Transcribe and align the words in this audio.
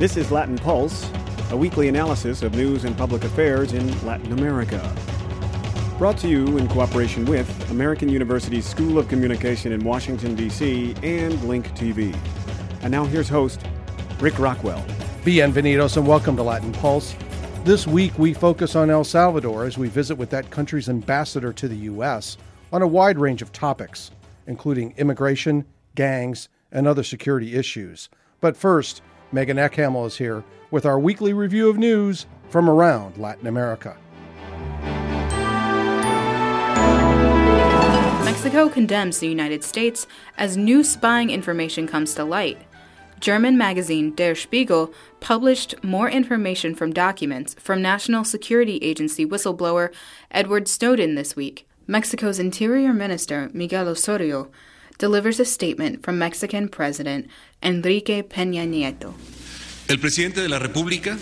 This 0.00 0.16
is 0.16 0.30
Latin 0.32 0.56
Pulse, 0.56 1.10
a 1.50 1.56
weekly 1.58 1.88
analysis 1.88 2.40
of 2.42 2.54
news 2.54 2.84
and 2.84 2.96
public 2.96 3.22
affairs 3.22 3.74
in 3.74 4.06
Latin 4.06 4.32
America. 4.32 4.80
Brought 5.98 6.16
to 6.20 6.26
you 6.26 6.56
in 6.56 6.68
cooperation 6.68 7.26
with 7.26 7.70
American 7.70 8.08
University's 8.08 8.64
School 8.64 8.96
of 8.96 9.08
Communication 9.08 9.72
in 9.72 9.84
Washington, 9.84 10.34
D.C., 10.34 10.94
and 11.02 11.44
Link 11.44 11.68
TV. 11.72 12.16
And 12.80 12.90
now 12.90 13.04
here's 13.04 13.28
host 13.28 13.60
Rick 14.20 14.38
Rockwell. 14.38 14.82
Bienvenidos 15.22 15.98
and 15.98 16.06
welcome 16.08 16.34
to 16.36 16.42
Latin 16.42 16.72
Pulse. 16.72 17.14
This 17.64 17.86
week 17.86 18.18
we 18.18 18.32
focus 18.32 18.74
on 18.74 18.88
El 18.88 19.04
Salvador 19.04 19.66
as 19.66 19.76
we 19.76 19.88
visit 19.88 20.14
with 20.14 20.30
that 20.30 20.48
country's 20.48 20.88
ambassador 20.88 21.52
to 21.52 21.68
the 21.68 21.76
U.S. 21.76 22.38
on 22.72 22.80
a 22.80 22.86
wide 22.86 23.18
range 23.18 23.42
of 23.42 23.52
topics, 23.52 24.12
including 24.46 24.94
immigration, 24.96 25.66
gangs, 25.94 26.48
and 26.72 26.88
other 26.88 27.02
security 27.02 27.54
issues. 27.54 28.08
But 28.40 28.56
first, 28.56 29.02
Megan 29.32 29.58
Ekhaml 29.58 30.06
is 30.06 30.18
here 30.18 30.42
with 30.72 30.84
our 30.84 30.98
weekly 30.98 31.32
review 31.32 31.68
of 31.68 31.78
news 31.78 32.26
from 32.48 32.68
around 32.68 33.16
Latin 33.16 33.46
America. 33.46 33.96
Mexico 38.24 38.68
condemns 38.68 39.20
the 39.20 39.28
United 39.28 39.62
States 39.62 40.08
as 40.36 40.56
new 40.56 40.82
spying 40.82 41.30
information 41.30 41.86
comes 41.86 42.14
to 42.14 42.24
light. 42.24 42.58
German 43.20 43.56
magazine 43.56 44.14
Der 44.14 44.34
Spiegel 44.34 44.92
published 45.20 45.76
more 45.84 46.08
information 46.08 46.74
from 46.74 46.92
documents 46.92 47.54
from 47.54 47.82
National 47.82 48.24
Security 48.24 48.78
Agency 48.78 49.24
whistleblower 49.24 49.92
Edward 50.32 50.66
Snowden 50.66 51.14
this 51.14 51.36
week. 51.36 51.68
Mexico's 51.86 52.38
Interior 52.38 52.92
Minister 52.92 53.50
Miguel 53.52 53.88
Osorio 53.88 54.50
delivers 55.00 55.40
a 55.40 55.44
statement 55.44 56.04
from 56.04 56.18
Mexican 56.18 56.68
President 56.68 57.26
Enrique 57.62 58.22
Peña 58.22 58.68
Nieto. 58.68 59.14
El 59.88 59.98
presidente 59.98 60.42
de 60.42 60.48
la 60.48 60.60
República 60.60 61.18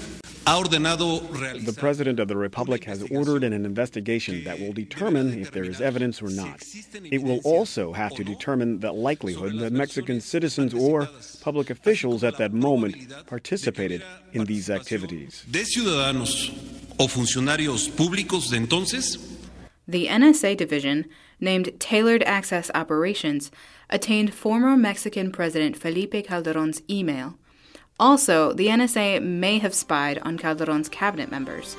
the 0.48 1.76
President 1.76 2.18
of 2.18 2.26
the 2.26 2.36
Republic 2.36 2.84
has 2.84 3.02
ordered 3.10 3.44
an 3.44 3.52
investigation 3.52 4.44
that 4.44 4.58
will 4.58 4.72
determine 4.72 5.38
if 5.38 5.52
there 5.52 5.64
is 5.64 5.80
evidence 5.80 6.22
or 6.22 6.30
not. 6.30 6.62
It 7.04 7.22
will 7.22 7.40
also 7.44 7.92
have 7.92 8.14
to 8.14 8.24
determine 8.24 8.80
the 8.80 8.92
likelihood 8.92 9.58
that 9.58 9.72
Mexican 9.72 10.22
citizens 10.22 10.72
or 10.72 11.06
public 11.42 11.68
officials 11.68 12.24
at 12.24 12.38
that 12.38 12.54
moment 12.54 12.96
participated 13.26 14.02
in 14.32 14.46
these 14.46 14.70
activities. 14.70 15.44
De 15.50 15.64
ciudadanos 15.64 16.50
o 16.98 17.08
funcionarios 17.08 17.90
públicos 17.90 18.50
de 18.50 18.56
entonces 18.56 19.18
the 19.88 20.06
NSA 20.06 20.56
division, 20.56 21.06
named 21.40 21.78
Tailored 21.78 22.22
Access 22.24 22.70
Operations, 22.74 23.50
attained 23.90 24.34
former 24.34 24.76
Mexican 24.76 25.32
President 25.32 25.76
Felipe 25.76 26.26
Calderon's 26.26 26.82
email. 26.88 27.38
Also, 28.00 28.52
the 28.52 28.68
NSA 28.68 29.22
may 29.22 29.58
have 29.58 29.74
spied 29.74 30.18
on 30.20 30.38
Calderon's 30.38 30.88
cabinet 30.88 31.30
members. 31.30 31.76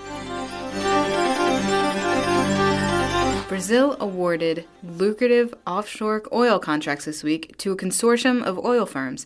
Brazil 3.47 3.97
awarded 3.99 4.65
lucrative 4.83 5.53
offshore 5.65 6.23
oil 6.31 6.59
contracts 6.59 7.05
this 7.05 7.23
week 7.23 7.57
to 7.57 7.71
a 7.71 7.77
consortium 7.77 8.43
of 8.43 8.63
oil 8.63 8.85
firms, 8.85 9.25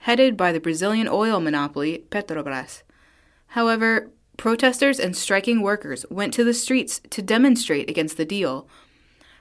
headed 0.00 0.36
by 0.36 0.52
the 0.52 0.60
Brazilian 0.60 1.08
oil 1.08 1.40
monopoly 1.40 2.04
Petrobras. 2.10 2.82
However, 3.48 4.10
Protesters 4.36 4.98
and 4.98 5.16
striking 5.16 5.62
workers 5.62 6.04
went 6.10 6.34
to 6.34 6.44
the 6.44 6.54
streets 6.54 7.00
to 7.10 7.22
demonstrate 7.22 7.88
against 7.88 8.16
the 8.16 8.24
deal. 8.24 8.68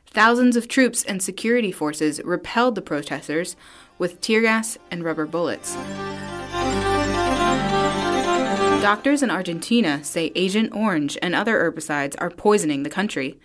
Thousands 0.08 0.56
of 0.56 0.68
troops 0.68 1.04
and 1.04 1.22
security 1.22 1.72
forces 1.72 2.22
repelled 2.24 2.76
the 2.76 2.82
protesters 2.82 3.56
with 3.98 4.22
tear 4.22 4.42
gas 4.42 4.78
and 4.92 5.04
rubber 5.04 5.26
bullets. 5.26 5.76
Doctors 8.82 9.24
in 9.24 9.32
Argentina 9.32 10.04
say 10.04 10.32
Agent 10.36 10.76
Orange 10.76 11.18
and 11.22 11.34
other 11.34 11.58
herbicides 11.60 12.16
are 12.20 12.30
poisoning 12.30 12.84
the 12.84 12.90
country. 12.90 13.40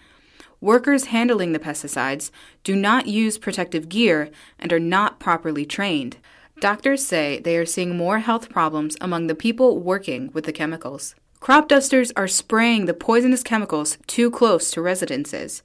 Workers 0.61 1.07
handling 1.07 1.53
the 1.53 1.61
pesticides 1.61 2.33
do 2.65 2.75
not 2.75 3.07
use 3.07 3.39
protective 3.39 3.89
gear 3.89 4.31
and 4.59 4.73
are 4.73 4.81
not 4.81 5.21
properly 5.21 5.65
trained. 5.65 6.17
Doctors 6.61 7.07
say 7.07 7.39
they 7.39 7.57
are 7.57 7.65
seeing 7.65 7.97
more 7.97 8.19
health 8.19 8.51
problems 8.51 8.97
among 9.01 9.29
the 9.29 9.37
people 9.37 9.79
working 9.79 10.31
with 10.33 10.45
the 10.45 10.53
chemicals. 10.53 11.15
Crop 11.39 11.69
dusters 11.69 12.11
are 12.17 12.27
spraying 12.27 12.87
the 12.87 12.95
poisonous 12.95 13.45
chemicals 13.45 13.97
too 14.09 14.33
close 14.33 14.73
to 14.73 14.83
residences. 14.83 15.63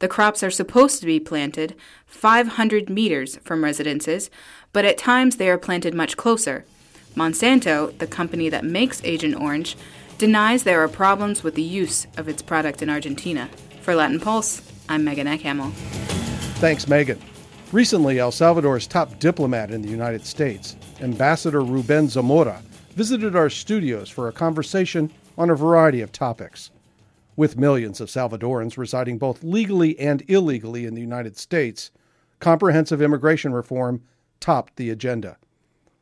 The 0.00 0.08
crops 0.08 0.44
are 0.44 0.50
supposed 0.50 1.00
to 1.00 1.06
be 1.06 1.18
planted 1.18 1.74
500 2.06 2.88
meters 2.88 3.36
from 3.38 3.64
residences, 3.64 4.30
but 4.72 4.84
at 4.84 4.96
times 4.96 5.36
they 5.36 5.48
are 5.48 5.58
planted 5.58 5.92
much 5.92 6.16
closer. 6.16 6.64
Monsanto, 7.16 7.96
the 7.98 8.06
company 8.06 8.48
that 8.48 8.64
makes 8.64 9.02
Agent 9.02 9.34
Orange, 9.34 9.76
denies 10.16 10.62
there 10.62 10.80
are 10.82 10.88
problems 10.88 11.42
with 11.42 11.56
the 11.56 11.62
use 11.62 12.06
of 12.16 12.28
its 12.28 12.42
product 12.42 12.80
in 12.80 12.88
Argentina. 12.88 13.48
For 13.80 13.94
Latin 13.94 14.20
Pulse, 14.20 14.62
I'm 14.88 15.02
Megan 15.04 15.26
Ekhaml. 15.26 15.72
Thanks, 16.60 16.86
Megan. 16.86 17.20
Recently, 17.72 18.20
El 18.20 18.30
Salvador's 18.30 18.86
top 18.86 19.18
diplomat 19.18 19.70
in 19.72 19.82
the 19.82 19.88
United 19.90 20.24
States, 20.24 20.76
Ambassador 21.00 21.62
Ruben 21.62 22.08
Zamora, 22.08 22.62
visited 22.90 23.34
our 23.34 23.50
studios 23.50 24.08
for 24.08 24.28
a 24.28 24.32
conversation 24.32 25.10
on 25.36 25.50
a 25.50 25.54
variety 25.54 26.00
of 26.00 26.12
topics. 26.12 26.70
With 27.38 27.56
millions 27.56 28.00
of 28.00 28.08
Salvadorans 28.08 28.76
residing 28.76 29.16
both 29.16 29.44
legally 29.44 29.96
and 29.96 30.24
illegally 30.26 30.84
in 30.86 30.94
the 30.94 31.00
United 31.00 31.38
States, 31.38 31.92
comprehensive 32.40 33.00
immigration 33.00 33.52
reform 33.52 34.02
topped 34.40 34.74
the 34.74 34.90
agenda. 34.90 35.36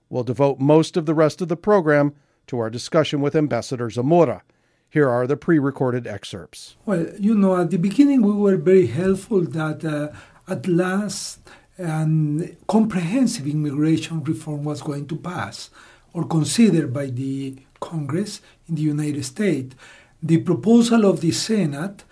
We'll 0.09 0.25
devote 0.25 0.61
most 0.61 0.97
of 0.97 1.05
the 1.05 1.13
rest 1.13 1.43
of 1.43 1.49
the 1.49 1.57
program 1.71 2.15
to 2.47 2.59
our 2.59 2.71
discussion 2.71 3.21
with 3.21 3.37
Ambassador 3.37 3.91
Zamora. 3.91 4.45
Here 4.89 5.11
are 5.11 5.27
the 5.27 5.37
pre 5.37 5.59
recorded 5.59 6.07
excerpts. 6.07 6.77
Well, 6.87 7.07
you 7.19 7.35
know, 7.35 7.61
at 7.61 7.71
the 7.71 7.77
beginning 7.77 8.23
we 8.23 8.33
were 8.33 8.57
very 8.57 8.87
helpful 8.87 9.43
that 9.43 9.85
uh, 9.85 10.17
at 10.51 10.67
last 10.67 11.41
um, 11.79 12.49
comprehensive 12.67 13.47
immigration 13.47 14.25
reform 14.25 14.65
was 14.65 14.81
going 14.81 15.07
to 15.09 15.17
pass 15.17 15.69
or 16.15 16.27
considered 16.27 16.95
by 16.95 17.09
the 17.09 17.59
Congress 17.79 18.41
in 18.71 18.77
the 18.77 18.81
United 18.81 19.23
States. 19.23 19.77
The 20.23 20.39
proposal 20.39 21.05
of 21.05 21.21
the 21.21 21.33
Senate 21.33 22.05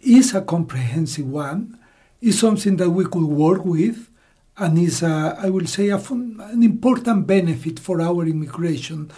is 0.00 0.34
a 0.34 0.42
comprehensive 0.42 1.28
one, 1.28 1.78
is 2.20 2.38
something 2.38 2.76
that 2.76 2.90
we 2.90 3.04
could 3.04 3.24
work 3.24 3.64
with, 3.64 4.08
and 4.56 4.78
is, 4.78 5.02
a, 5.02 5.38
I 5.40 5.50
will 5.50 5.66
say, 5.66 5.88
a 5.88 5.98
fun, 5.98 6.40
an 6.40 6.62
important 6.62 7.26
benefit 7.26 7.78
for 7.78 8.00
our 8.00 8.26
immigration 8.26 9.10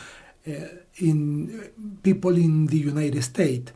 uh, 0.46 0.52
in 0.96 1.70
people 2.02 2.36
in 2.36 2.66
the 2.66 2.78
United 2.78 3.22
States. 3.22 3.72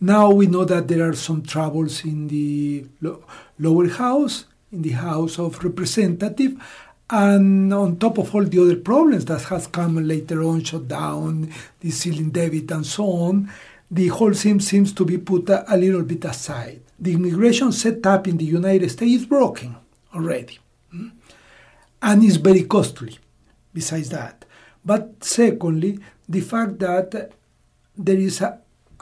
Now 0.00 0.30
we 0.30 0.46
know 0.46 0.64
that 0.64 0.88
there 0.88 1.08
are 1.08 1.14
some 1.14 1.42
troubles 1.42 2.04
in 2.04 2.28
the 2.28 2.86
lo- 3.00 3.24
lower 3.58 3.88
house, 3.88 4.44
in 4.70 4.82
the 4.82 4.90
House 4.90 5.38
of 5.38 5.64
Representatives, 5.64 6.60
and 7.08 7.72
on 7.72 7.96
top 7.96 8.18
of 8.18 8.34
all 8.34 8.44
the 8.44 8.60
other 8.60 8.76
problems 8.76 9.24
that 9.26 9.42
has 9.44 9.68
come 9.68 9.96
later 10.06 10.42
on, 10.42 10.62
shut 10.64 10.88
down, 10.88 11.52
the 11.80 11.90
ceiling 11.90 12.30
debit 12.30 12.70
and 12.70 12.84
so 12.84 13.04
on, 13.04 13.50
the 13.90 14.08
whole 14.08 14.32
thing 14.32 14.60
seems 14.60 14.92
to 14.94 15.04
be 15.04 15.18
put 15.18 15.48
a, 15.48 15.76
little 15.76 16.02
bit 16.02 16.24
aside. 16.24 16.80
The 16.98 17.14
immigration 17.14 17.72
setup 17.72 18.26
in 18.26 18.36
the 18.36 18.44
United 18.44 18.90
States 18.90 19.22
is 19.22 19.26
broken 19.26 19.76
already. 20.14 20.58
Hmm? 20.90 21.08
And 22.02 22.24
is 22.24 22.36
very 22.36 22.64
costly, 22.64 23.18
besides 23.72 24.10
that. 24.10 24.44
But 24.84 25.24
secondly, 25.24 25.98
the 26.28 26.40
fact 26.40 26.78
that 26.80 27.32
there 27.96 28.18
is 28.18 28.40
a, 28.40 28.58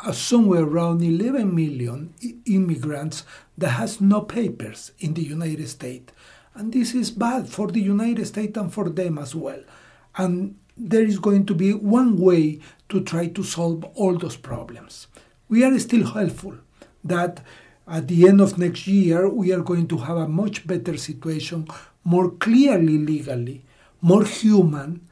a 0.07 0.13
somewhere 0.13 0.63
around 0.63 1.03
11 1.03 1.55
million 1.55 2.15
immigrants 2.47 3.25
that 3.57 3.71
has 3.71 4.01
no 4.01 4.23
papers 4.23 4.93
in 4.99 5.15
the 5.15 5.23
United 5.23 5.69
States 5.69 6.13
and 6.55 6.73
this 6.73 6.95
is 6.95 7.11
bad 7.11 7.49
for 7.49 7.69
the 7.69 7.81
United 7.81 8.27
States 8.27 8.57
and 8.57 8.73
for 8.73 8.89
them 8.89 9.19
as 9.19 9.35
well. 9.35 9.61
And 10.17 10.57
there 10.77 11.03
is 11.03 11.19
going 11.19 11.47
to 11.47 11.55
be 11.55 11.73
one 11.73 12.19
way 12.19 12.61
to 12.89 13.03
try 13.03 13.29
to 13.29 13.43
solve 13.43 13.85
all 13.95 14.17
those 14.19 14.37
problems. 14.37 15.07
We 15.49 15.65
are 15.65 15.79
still 15.79 16.05
hopeful 16.05 16.57
that 17.05 17.41
at 17.87 18.09
the 18.09 18.27
end 18.29 18.41
of 18.41 18.59
next 18.59 18.87
year 18.87 19.29
we 19.29 19.53
are 19.53 19.61
going 19.61 19.89
to 19.89 19.99
have 19.99 20.17
a 20.17 20.29
much 20.29 20.67
better 20.67 20.97
situation, 20.97 21.69
more 22.03 22.31
clearly 22.31 22.99
legally, 22.99 23.65
more 24.01 24.25
human 24.25 25.07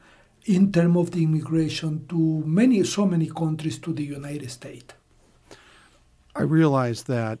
in 0.45 0.71
terms 0.71 0.97
of 0.97 1.11
the 1.11 1.23
immigration 1.23 2.05
to 2.07 2.43
many 2.45 2.83
so 2.83 3.05
many 3.05 3.29
countries 3.29 3.77
to 3.79 3.93
the 3.93 4.03
United 4.03 4.49
States. 4.51 4.93
I 6.35 6.41
realize 6.41 7.03
that 7.03 7.39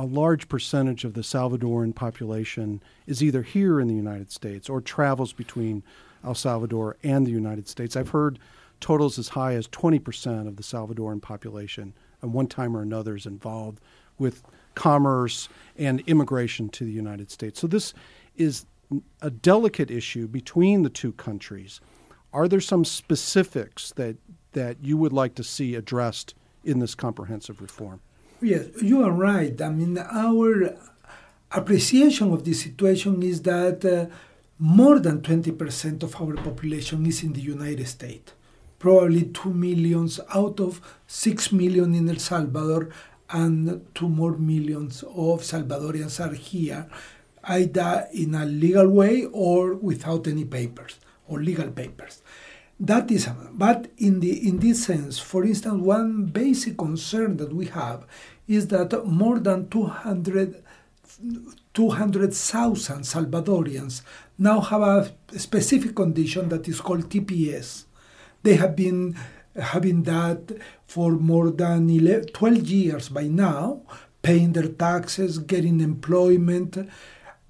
a 0.00 0.06
large 0.06 0.48
percentage 0.48 1.04
of 1.04 1.12
the 1.12 1.20
Salvadoran 1.20 1.94
population 1.94 2.82
is 3.06 3.22
either 3.22 3.42
here 3.42 3.78
in 3.78 3.86
the 3.86 3.94
United 3.94 4.32
States 4.32 4.66
or 4.66 4.80
travels 4.80 5.34
between 5.34 5.82
El 6.24 6.34
Salvador 6.34 6.96
and 7.02 7.26
the 7.26 7.30
United 7.30 7.68
States. 7.68 7.96
I've 7.96 8.08
heard 8.08 8.38
totals 8.80 9.18
as 9.18 9.28
high 9.28 9.52
as 9.52 9.68
20% 9.68 10.48
of 10.48 10.56
the 10.56 10.62
Salvadoran 10.62 11.20
population 11.20 11.92
at 12.22 12.30
one 12.30 12.46
time 12.46 12.74
or 12.74 12.80
another 12.80 13.14
is 13.14 13.26
involved 13.26 13.78
with 14.18 14.42
commerce 14.74 15.50
and 15.76 16.00
immigration 16.06 16.70
to 16.70 16.86
the 16.86 16.92
United 16.92 17.30
States. 17.30 17.60
So 17.60 17.66
this 17.66 17.92
is 18.38 18.64
a 19.20 19.28
delicate 19.28 19.90
issue 19.90 20.26
between 20.26 20.82
the 20.82 20.88
two 20.88 21.12
countries. 21.12 21.78
Are 22.32 22.48
there 22.48 22.62
some 22.62 22.86
specifics 22.86 23.92
that 23.96 24.16
that 24.52 24.78
you 24.82 24.96
would 24.96 25.12
like 25.12 25.34
to 25.34 25.44
see 25.44 25.74
addressed 25.74 26.34
in 26.64 26.78
this 26.78 26.94
comprehensive 26.94 27.60
reform? 27.60 28.00
Yes, 28.42 28.68
you 28.80 29.04
are 29.04 29.10
right. 29.10 29.60
I 29.60 29.68
mean, 29.68 29.98
our 29.98 30.74
appreciation 31.52 32.32
of 32.32 32.44
the 32.44 32.54
situation 32.54 33.22
is 33.22 33.42
that 33.42 33.84
uh, 33.84 34.06
more 34.58 34.98
than 34.98 35.20
20% 35.20 36.02
of 36.02 36.16
our 36.20 36.34
population 36.36 37.04
is 37.04 37.22
in 37.22 37.34
the 37.34 37.40
United 37.42 37.86
States. 37.86 38.32
Probably 38.78 39.24
2 39.24 39.52
millions 39.52 40.20
out 40.34 40.58
of 40.58 40.80
6 41.06 41.52
million 41.52 41.94
in 41.94 42.08
El 42.08 42.16
Salvador, 42.16 42.88
and 43.28 43.84
2 43.94 44.08
more 44.08 44.38
millions 44.38 45.02
of 45.02 45.42
Salvadorians 45.42 46.18
are 46.24 46.34
here, 46.34 46.88
either 47.44 48.08
in 48.14 48.34
a 48.34 48.46
legal 48.46 48.88
way 48.88 49.26
or 49.32 49.74
without 49.74 50.26
any 50.26 50.46
papers 50.46 50.98
or 51.28 51.42
legal 51.42 51.70
papers. 51.70 52.22
That 52.82 53.10
is, 53.10 53.28
but 53.52 53.90
in 53.98 54.20
the 54.20 54.48
in 54.48 54.58
this 54.58 54.84
sense, 54.84 55.18
for 55.18 55.44
instance, 55.44 55.82
one 55.82 56.24
basic 56.24 56.78
concern 56.78 57.36
that 57.36 57.52
we 57.52 57.66
have 57.66 58.06
is 58.48 58.68
that 58.68 59.06
more 59.06 59.38
than 59.38 59.68
200 59.68 60.64
200,000 61.74 63.02
Salvadorians 63.02 64.00
now 64.38 64.60
have 64.60 64.80
a 64.80 65.12
specific 65.38 65.94
condition 65.94 66.48
that 66.48 66.66
is 66.68 66.80
called 66.80 67.10
TPS. 67.10 67.84
They 68.42 68.54
have 68.54 68.74
been 68.74 69.14
having 69.54 70.04
that 70.04 70.50
for 70.86 71.12
more 71.12 71.50
than 71.50 71.90
11, 71.90 72.28
12 72.28 72.66
years 72.66 73.08
by 73.10 73.24
now, 73.24 73.82
paying 74.22 74.52
their 74.52 74.68
taxes, 74.68 75.38
getting 75.38 75.80
employment, 75.80 76.78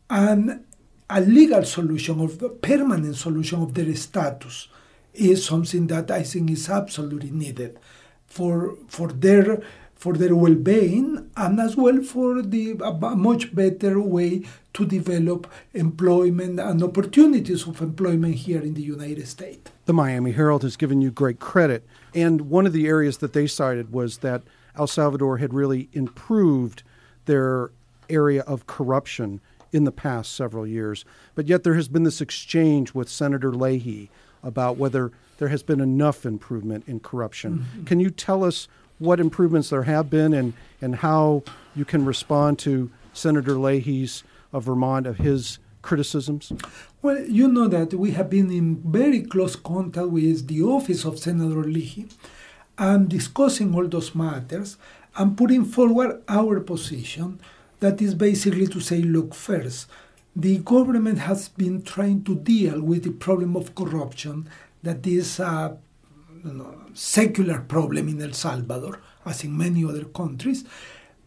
and 0.08 0.64
a 1.08 1.20
legal 1.20 1.64
solution 1.64 2.20
of 2.20 2.42
a 2.42 2.48
permanent 2.48 3.16
solution 3.16 3.62
of 3.62 3.74
their 3.74 3.94
status 3.94 4.68
is 5.14 5.44
something 5.44 5.86
that 5.88 6.10
I 6.10 6.22
think 6.22 6.50
is 6.50 6.68
absolutely 6.68 7.30
needed 7.30 7.78
for 8.26 8.76
for 8.88 9.08
their 9.08 9.60
for 9.94 10.14
their 10.14 10.34
well-being 10.34 11.30
and 11.36 11.60
as 11.60 11.76
well 11.76 12.02
for 12.02 12.40
the 12.40 12.72
a 12.82 13.16
much 13.16 13.54
better 13.54 14.00
way 14.00 14.42
to 14.72 14.86
develop 14.86 15.46
employment 15.74 16.58
and 16.58 16.82
opportunities 16.82 17.66
of 17.66 17.82
employment 17.82 18.34
here 18.36 18.62
in 18.62 18.74
the 18.74 18.82
United 18.82 19.26
States. 19.28 19.70
The 19.84 19.92
Miami 19.92 20.32
Herald 20.32 20.62
has 20.62 20.76
given 20.76 21.02
you 21.02 21.10
great 21.10 21.40
credit, 21.40 21.84
and 22.14 22.42
one 22.42 22.66
of 22.66 22.72
the 22.72 22.86
areas 22.86 23.18
that 23.18 23.34
they 23.34 23.46
cited 23.46 23.92
was 23.92 24.18
that 24.18 24.42
El 24.76 24.86
Salvador 24.86 25.38
had 25.38 25.52
really 25.52 25.88
improved 25.92 26.82
their 27.26 27.70
area 28.08 28.42
of 28.42 28.66
corruption 28.66 29.40
in 29.72 29.84
the 29.84 29.92
past 29.92 30.34
several 30.34 30.66
years. 30.66 31.04
But 31.34 31.46
yet 31.46 31.62
there 31.62 31.74
has 31.74 31.88
been 31.88 32.04
this 32.04 32.20
exchange 32.20 32.94
with 32.94 33.08
Senator 33.08 33.52
Leahy 33.52 34.10
about 34.42 34.76
whether 34.76 35.12
there 35.38 35.48
has 35.48 35.62
been 35.62 35.80
enough 35.80 36.26
improvement 36.26 36.84
in 36.86 37.00
corruption. 37.00 37.58
Mm-hmm. 37.58 37.84
Can 37.84 38.00
you 38.00 38.10
tell 38.10 38.44
us 38.44 38.68
what 38.98 39.18
improvements 39.18 39.70
there 39.70 39.84
have 39.84 40.10
been 40.10 40.32
and, 40.34 40.52
and 40.80 40.96
how 40.96 41.42
you 41.74 41.84
can 41.84 42.04
respond 42.04 42.58
to 42.60 42.90
Senator 43.12 43.54
Leahy's 43.58 44.22
of 44.52 44.64
Vermont 44.64 45.06
of 45.06 45.16
his 45.18 45.58
criticisms? 45.82 46.52
Well, 47.00 47.24
you 47.24 47.48
know 47.48 47.68
that 47.68 47.94
we 47.94 48.10
have 48.12 48.28
been 48.28 48.50
in 48.50 48.76
very 48.84 49.22
close 49.22 49.56
contact 49.56 50.08
with 50.08 50.46
the 50.48 50.62
office 50.62 51.04
of 51.04 51.18
Senator 51.18 51.64
Leahy 51.64 52.08
and 52.76 53.08
discussing 53.08 53.74
all 53.74 53.88
those 53.88 54.14
matters 54.14 54.76
and 55.16 55.36
putting 55.36 55.64
forward 55.64 56.22
our 56.28 56.60
position 56.60 57.40
that 57.80 58.00
is 58.02 58.14
basically 58.14 58.66
to 58.66 58.80
say, 58.80 58.98
look, 58.98 59.34
first, 59.34 59.86
the 60.36 60.58
government 60.58 61.18
has 61.18 61.48
been 61.48 61.82
trying 61.82 62.22
to 62.24 62.34
deal 62.36 62.80
with 62.80 63.04
the 63.04 63.10
problem 63.10 63.56
of 63.56 63.74
corruption 63.74 64.48
that 64.82 65.06
is 65.06 65.40
a 65.40 65.76
you 66.44 66.52
know, 66.52 66.74
secular 66.94 67.60
problem 67.60 68.08
in 68.08 68.22
El 68.22 68.32
Salvador, 68.32 69.00
as 69.26 69.44
in 69.44 69.56
many 69.56 69.84
other 69.84 70.04
countries, 70.04 70.64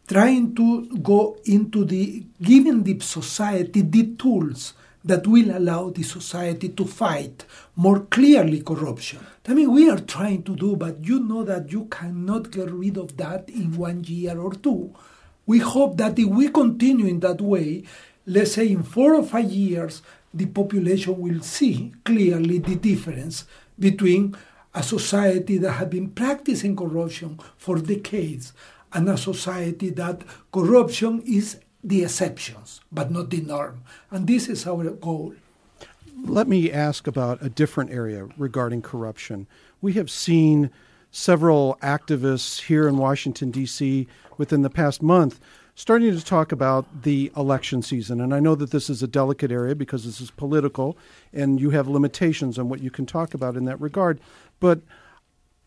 trying 0.08 0.56
to 0.56 0.88
go 1.00 1.38
into 1.46 1.86
the 1.86 2.26
giving 2.42 2.84
the 2.84 3.00
society 3.00 3.82
the 3.82 4.16
tools 4.16 4.74
that 5.06 5.28
will 5.28 5.56
allow 5.56 5.90
the 5.90 6.04
society 6.04 6.70
to 6.70 6.86
fight 6.86 7.44
more 7.76 8.00
clearly 8.06 8.62
corruption. 8.62 9.20
I 9.48 9.54
mean, 9.54 9.72
we 9.72 9.90
are 9.90 10.00
trying 10.00 10.44
to 10.44 10.56
do, 10.56 10.78
but 10.78 11.04
you 11.04 11.20
know 11.20 11.44
that 11.44 11.72
you 11.72 11.86
cannot 11.86 12.52
get 12.52 12.72
rid 12.72 12.98
of 12.98 13.18
that 13.18 13.50
in 13.50 13.76
one 13.76 14.06
year 14.06 14.40
or 14.40 14.54
two. 14.54 14.96
We 15.46 15.60
hope 15.60 15.98
that 15.98 16.18
if 16.18 16.26
we 16.26 16.48
continue 16.50 17.06
in 17.06 17.20
that 17.20 17.42
way, 17.42 17.84
let's 18.26 18.54
say 18.54 18.70
in 18.70 18.84
four 18.84 19.16
or 19.16 19.24
five 19.24 19.52
years, 19.52 20.02
the 20.34 20.46
population 20.46 21.20
will 21.20 21.42
see 21.42 21.94
clearly 22.04 22.60
the 22.60 22.76
difference 22.76 23.46
between 23.78 24.36
a 24.74 24.82
society 24.82 25.58
that 25.58 25.74
has 25.74 25.88
been 25.88 26.10
practicing 26.10 26.76
corruption 26.76 27.40
for 27.58 27.78
decades 27.78 28.54
and 28.94 29.10
a 29.10 29.18
society 29.18 29.90
that 29.92 30.24
corruption 30.52 31.22
is 31.26 31.58
the 31.84 32.04
exceptions 32.04 32.82
but 32.92 33.12
not 33.12 33.30
the 33.30 33.42
norm. 33.42 33.84
And 34.10 34.26
this 34.26 34.48
is 34.48 34.66
our 34.66 34.90
goal. 34.92 35.34
Let 36.24 36.48
me 36.48 36.72
ask 36.72 37.08
about 37.08 37.44
a 37.44 37.50
different 37.50 37.92
area 37.92 38.28
regarding 38.38 38.82
corruption. 38.82 39.48
We 39.82 39.94
have 39.94 40.10
seen 40.10 40.72
several 41.12 41.78
activists 41.82 42.62
here 42.62 42.88
in 42.88 42.98
Washington, 42.98 43.52
D.C., 43.52 44.08
within 44.38 44.62
the 44.64 44.70
past 44.70 45.02
month 45.02 45.40
starting 45.76 46.12
to 46.12 46.24
talk 46.24 46.52
about 46.52 47.04
the 47.04 47.32
election 47.36 47.82
season. 47.82 48.22
And 48.22 48.34
I 48.34 48.40
know 48.40 48.56
that 48.56 48.72
this 48.72 48.90
is 48.90 49.02
a 49.02 49.08
delicate 49.08 49.52
area 49.52 49.76
because 49.76 50.06
this 50.06 50.22
is 50.22 50.32
political 50.32 50.98
and 51.32 51.60
you 51.60 51.72
have 51.72 51.88
limitations 51.88 52.60
on 52.60 52.70
what 52.70 52.82
you 52.82 52.92
can 52.92 53.06
talk 53.06 53.34
about 53.34 53.56
in 53.56 53.66
that 53.66 53.82
regard. 53.82 54.20
But 54.60 54.82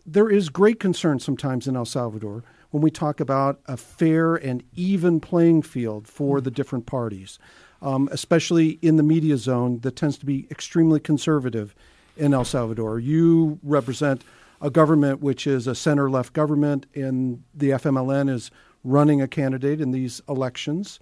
there 0.04 0.30
is 0.30 0.48
great 0.48 0.78
concern 0.78 1.18
sometimes 1.18 1.66
in 1.66 1.76
El 1.76 1.84
Salvador 1.84 2.44
when 2.70 2.82
we 2.82 2.90
talk 2.90 3.18
about 3.18 3.60
a 3.66 3.76
fair 3.76 4.36
and 4.36 4.62
even 4.74 5.18
playing 5.20 5.62
field 5.62 6.06
for 6.06 6.40
the 6.40 6.50
different 6.50 6.86
parties, 6.86 7.38
um, 7.82 8.08
especially 8.12 8.78
in 8.82 8.96
the 8.96 9.02
media 9.02 9.36
zone 9.36 9.80
that 9.80 9.96
tends 9.96 10.18
to 10.18 10.26
be 10.26 10.46
extremely 10.50 11.00
conservative 11.00 11.74
in 12.16 12.32
El 12.32 12.44
Salvador. 12.44 13.00
You 13.00 13.58
represent 13.62 14.22
a 14.60 14.70
government 14.70 15.20
which 15.20 15.46
is 15.46 15.66
a 15.66 15.74
center 15.74 16.08
left 16.08 16.32
government, 16.32 16.86
and 16.94 17.42
the 17.54 17.70
FMLN 17.70 18.30
is 18.30 18.50
running 18.86 19.20
a 19.20 19.28
candidate 19.28 19.80
in 19.80 19.90
these 19.90 20.22
elections. 20.28 21.00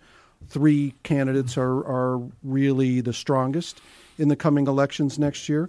Three 0.49 0.95
candidates 1.03 1.57
are, 1.57 1.79
are 1.87 2.21
really 2.43 3.01
the 3.01 3.13
strongest 3.13 3.81
in 4.19 4.29
the 4.29 4.37
coming 4.37 4.67
elections 4.67 5.19
next 5.19 5.49
year. 5.49 5.69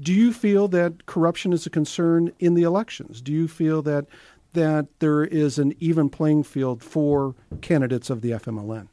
Do 0.00 0.12
you 0.12 0.32
feel 0.32 0.68
that 0.68 1.06
corruption 1.06 1.52
is 1.52 1.66
a 1.66 1.70
concern 1.70 2.32
in 2.38 2.54
the 2.54 2.62
elections? 2.62 3.20
Do 3.20 3.32
you 3.32 3.48
feel 3.48 3.82
that 3.82 4.06
that 4.52 4.86
there 4.98 5.22
is 5.24 5.60
an 5.60 5.72
even 5.78 6.08
playing 6.08 6.42
field 6.42 6.82
for 6.82 7.36
candidates 7.60 8.10
of 8.10 8.20
the 8.20 8.30
FMLN? 8.32 8.88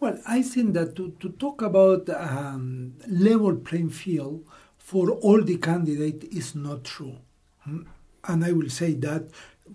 Well, 0.00 0.18
I 0.26 0.40
think 0.40 0.72
that 0.72 0.96
to, 0.96 1.14
to 1.20 1.28
talk 1.30 1.60
about 1.60 2.08
um, 2.08 2.94
level 3.06 3.56
playing 3.56 3.90
field 3.90 4.46
for 4.78 5.10
all 5.10 5.42
the 5.42 5.58
candidates 5.58 6.24
is 6.26 6.54
not 6.54 6.84
true. 6.84 7.16
Hmm? 7.60 7.82
And 8.24 8.42
I 8.42 8.52
will 8.52 8.70
say 8.70 8.94
that 8.94 9.28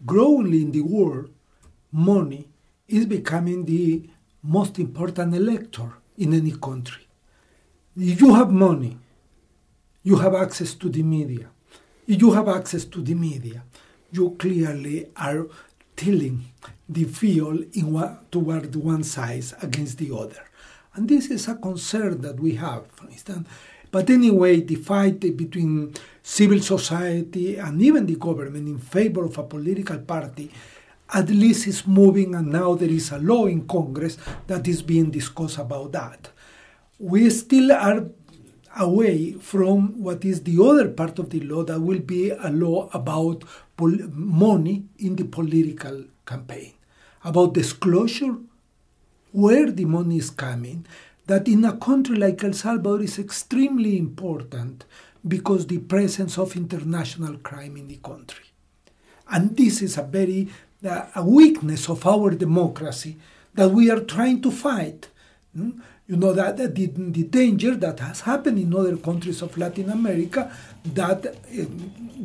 growingly 0.06 0.63
in 0.63 0.72
the 0.72 0.82
world, 0.82 1.29
money 1.91 2.48
is 2.88 3.05
becoming 3.05 3.65
the 3.65 4.10
most 4.43 4.79
important 4.79 5.36
elector 5.36 5.91
in 6.17 6.33
any 6.33 6.51
country. 6.51 7.07
If 7.95 8.21
you 8.21 8.33
have 8.33 8.51
money, 8.51 8.98
you 10.03 10.17
have 10.17 10.33
access 10.36 10.74
to 10.75 10.89
the 10.89 11.03
media. 11.03 11.48
If 12.07 12.21
you 12.21 12.31
have 12.31 12.48
access 12.48 12.86
to 12.86 13.01
the 13.01 13.13
media, 13.13 13.63
you 14.12 14.36
clearly 14.39 15.07
are 15.15 15.48
tilting 15.95 16.45
the 16.89 17.03
field 17.05 17.65
in 17.74 17.93
one, 17.93 18.17
toward 18.31 18.75
one 18.75 19.03
side 19.03 19.45
against 19.62 19.98
the 19.98 20.15
other. 20.15 20.43
And 20.95 21.07
this 21.07 21.27
is 21.27 21.48
a 21.48 21.55
concern 21.55 22.21
that 22.21 22.39
we 22.39 22.55
have, 22.55 22.88
for 22.91 23.07
instance. 23.07 23.48
But 23.91 24.10
anyway, 24.10 24.62
the 24.62 24.75
fight 24.75 25.19
between 25.19 25.93
civil 26.24 26.60
society 26.62 27.57
and 27.57 27.81
even 27.81 28.05
the 28.05 28.15
government 28.15 28.67
in 28.67 28.79
favor 28.79 29.25
of 29.25 29.38
a 29.38 29.43
political 29.43 30.00
party 30.00 30.51
at 31.13 31.30
least 31.30 31.68
it's 31.68 31.86
moving, 31.86 32.36
and 32.36 32.51
now 32.51 32.75
there 32.75 32.89
is 32.89 33.12
a 33.12 33.20
law 33.20 33.46
in 33.46 33.68
Congress 33.68 34.18
that 34.48 34.68
is 34.68 34.82
being 34.82 35.12
discussed 35.12 35.58
about 35.58 35.91
that. 35.91 36.30
We 37.00 37.30
still 37.30 37.72
are 37.72 38.06
away 38.77 39.34
from 39.34 40.01
what 40.01 40.24
is 40.24 40.44
the 40.44 40.63
other 40.63 40.89
part 40.89 41.20
of 41.20 41.30
the 41.30 41.41
law 41.41 41.63
that 41.63 41.80
will 41.82 42.00
be 42.00 42.30
a 42.30 42.50
law 42.50 42.89
about 42.94 43.44
money 43.77 44.86
in 45.00 45.15
the 45.15 45.25
political 45.25 46.06
campaign, 46.25 46.74
about 47.24 47.53
disclosure, 47.53 48.38
where 49.32 49.72
the 49.72 49.86
money 49.86 50.18
is 50.18 50.30
coming, 50.30 50.86
that 51.27 51.48
in 51.48 51.65
a 51.65 51.75
country 51.77 52.15
like 52.15 52.44
El 52.44 52.53
Salvador 52.53 53.01
is 53.01 53.20
extremely 53.20 53.98
important 53.98 54.86
because 55.27 55.68
the 55.68 55.80
presence 55.80 56.38
of 56.38 56.56
international 56.56 57.38
crime 57.38 57.77
in 57.77 57.88
the 57.88 57.98
country. 57.98 58.46
And 59.30 59.56
this 59.56 59.82
is 59.82 59.98
a 59.98 60.03
very 60.03 60.50
a 60.84 61.24
weakness 61.24 61.90
of 61.90 62.06
our 62.06 62.32
democracy 62.32 63.18
that 63.54 63.70
we 63.70 63.90
are 63.90 64.00
trying 64.00 64.42
to 64.42 64.52
fight. 64.52 65.10
Hmm? 65.56 65.72
You 66.08 66.18
know 66.18 66.34
that, 66.34 66.58
that 66.58 66.76
the, 66.76 66.88
the, 66.88 67.24
danger 67.24 67.76
that 67.76 68.00
has 68.00 68.22
happened 68.22 68.60
in 68.60 68.74
other 68.76 68.98
countries 68.98 69.42
of 69.42 69.58
Latin 69.58 69.90
America 69.90 70.52
that 70.84 71.26
uh, 71.26 71.66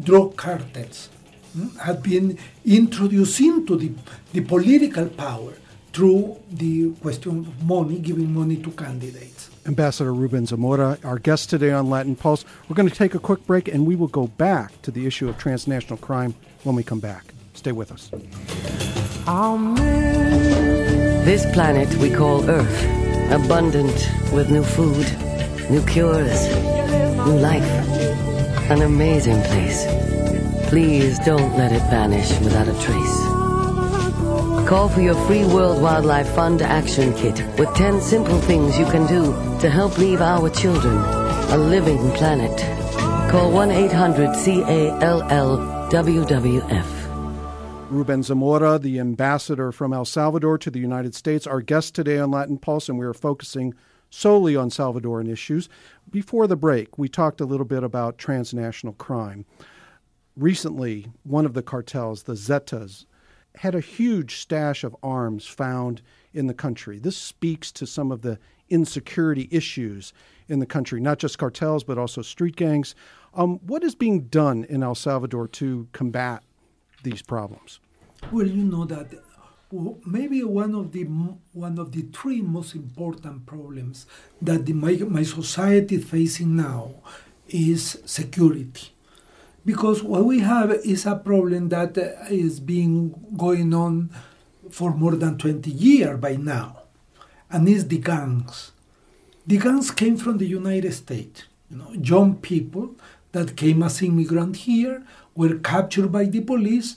drug 0.02 0.36
cartels 0.36 1.08
mm, 1.56 1.76
have 1.78 2.02
been 2.02 2.36
introduced 2.64 3.40
into 3.40 3.76
the, 3.76 3.92
the 4.32 4.40
political 4.40 5.06
power 5.06 5.52
through 5.92 6.36
the 6.50 6.90
question 6.94 7.38
of 7.40 7.62
money, 7.64 7.98
giving 8.00 8.34
money 8.34 8.56
to 8.56 8.70
candidates. 8.72 9.50
Ambassador 9.66 10.12
Ruben 10.12 10.46
Zamora, 10.46 10.98
our 11.04 11.18
guest 11.18 11.50
today 11.50 11.70
on 11.70 11.88
Latin 11.88 12.16
Pulse. 12.16 12.44
We're 12.68 12.76
going 12.76 12.88
to 12.88 12.94
take 12.94 13.14
a 13.14 13.20
quick 13.20 13.46
break 13.46 13.68
and 13.68 13.86
we 13.86 13.94
will 13.94 14.08
go 14.08 14.26
back 14.26 14.80
to 14.82 14.90
the 14.90 15.06
issue 15.06 15.28
of 15.28 15.38
transnational 15.38 15.96
crime 15.96 16.34
when 16.64 16.74
we 16.74 16.82
come 16.82 17.00
back. 17.00 17.35
Stay 17.56 17.72
with 17.72 17.90
us. 17.90 18.10
This 21.24 21.44
planet 21.52 21.92
we 21.96 22.10
call 22.10 22.48
Earth, 22.48 22.82
abundant 23.32 23.96
with 24.32 24.50
new 24.50 24.62
food, 24.62 25.06
new 25.70 25.84
cures, 25.86 26.48
new 27.26 27.38
life. 27.40 27.64
An 28.70 28.82
amazing 28.82 29.40
place. 29.44 29.86
Please 30.68 31.18
don't 31.20 31.56
let 31.56 31.72
it 31.72 31.82
vanish 31.90 32.30
without 32.40 32.68
a 32.68 32.78
trace. 32.84 33.18
Call 34.68 34.88
for 34.88 35.00
your 35.00 35.14
free 35.26 35.44
World 35.44 35.80
Wildlife 35.80 36.28
Fund 36.34 36.60
Action 36.60 37.14
Kit 37.14 37.42
with 37.58 37.72
10 37.74 38.00
simple 38.00 38.40
things 38.42 38.78
you 38.78 38.84
can 38.86 39.06
do 39.06 39.32
to 39.60 39.70
help 39.70 39.96
leave 39.98 40.20
our 40.20 40.50
children 40.50 40.96
a 41.50 41.56
living 41.56 42.10
planet. 42.12 42.58
Call 43.30 43.50
1 43.50 43.70
800 43.70 44.34
CALL 44.34 45.58
WWF. 45.90 46.95
Ruben 47.88 48.24
Zamora, 48.24 48.80
the 48.80 48.98
ambassador 48.98 49.70
from 49.70 49.92
El 49.92 50.04
Salvador 50.04 50.58
to 50.58 50.72
the 50.72 50.80
United 50.80 51.14
States, 51.14 51.46
our 51.46 51.60
guest 51.60 51.94
today 51.94 52.18
on 52.18 52.32
Latin 52.32 52.58
Pulse, 52.58 52.88
and 52.88 52.98
we 52.98 53.06
are 53.06 53.14
focusing 53.14 53.74
solely 54.10 54.56
on 54.56 54.70
Salvadoran 54.70 55.30
issues. 55.30 55.68
Before 56.10 56.48
the 56.48 56.56
break, 56.56 56.98
we 56.98 57.08
talked 57.08 57.40
a 57.40 57.44
little 57.44 57.64
bit 57.64 57.84
about 57.84 58.18
transnational 58.18 58.94
crime. 58.94 59.46
Recently, 60.36 61.06
one 61.22 61.46
of 61.46 61.54
the 61.54 61.62
cartels, 61.62 62.24
the 62.24 62.32
Zetas, 62.32 63.06
had 63.54 63.76
a 63.76 63.80
huge 63.80 64.36
stash 64.36 64.82
of 64.82 64.96
arms 65.02 65.46
found 65.46 66.02
in 66.34 66.48
the 66.48 66.54
country. 66.54 66.98
This 66.98 67.16
speaks 67.16 67.70
to 67.72 67.86
some 67.86 68.10
of 68.10 68.22
the 68.22 68.38
insecurity 68.68 69.48
issues 69.52 70.12
in 70.48 70.58
the 70.58 70.66
country, 70.66 71.00
not 71.00 71.18
just 71.18 71.38
cartels, 71.38 71.84
but 71.84 71.98
also 71.98 72.20
street 72.20 72.56
gangs. 72.56 72.96
Um, 73.32 73.58
what 73.66 73.84
is 73.84 73.94
being 73.94 74.22
done 74.22 74.64
in 74.64 74.82
El 74.82 74.96
Salvador 74.96 75.46
to 75.48 75.86
combat 75.92 76.42
these 77.06 77.22
problems? 77.22 77.80
Well, 78.32 78.46
you 78.46 78.64
know 78.64 78.84
that 78.86 79.08
maybe 80.04 80.42
one 80.44 80.74
of 80.74 80.92
the 80.92 81.04
one 81.52 81.78
of 81.78 81.92
the 81.92 82.02
three 82.16 82.40
most 82.42 82.74
important 82.74 83.46
problems 83.46 84.06
that 84.42 84.66
the, 84.66 84.72
my, 84.72 84.92
my 85.08 85.22
society 85.22 85.96
is 85.96 86.04
facing 86.04 86.56
now 86.56 86.94
is 87.48 88.00
security 88.04 88.88
because 89.64 90.02
what 90.02 90.24
we 90.24 90.40
have 90.40 90.70
is 90.70 91.06
a 91.06 91.16
problem 91.16 91.68
that 91.68 91.96
uh, 91.98 92.10
is 92.28 92.60
being 92.60 93.14
going 93.36 93.72
on 93.74 94.10
for 94.70 94.92
more 94.94 95.16
than 95.16 95.38
20 95.38 95.70
years 95.70 96.18
by 96.18 96.34
now 96.36 96.82
and 97.50 97.68
it's 97.68 97.84
the 97.84 97.98
gangs 97.98 98.72
the 99.46 99.58
gangs 99.58 99.90
came 99.90 100.16
from 100.16 100.38
the 100.38 100.46
united 100.46 100.92
states 100.92 101.44
you 101.70 101.76
know 101.76 101.92
young 101.92 102.36
people 102.36 102.94
that 103.36 103.56
came 103.62 103.82
as 103.88 104.02
immigrants 104.08 104.60
here 104.70 104.96
were 105.34 105.56
captured 105.70 106.10
by 106.18 106.24
the 106.24 106.40
police 106.40 106.96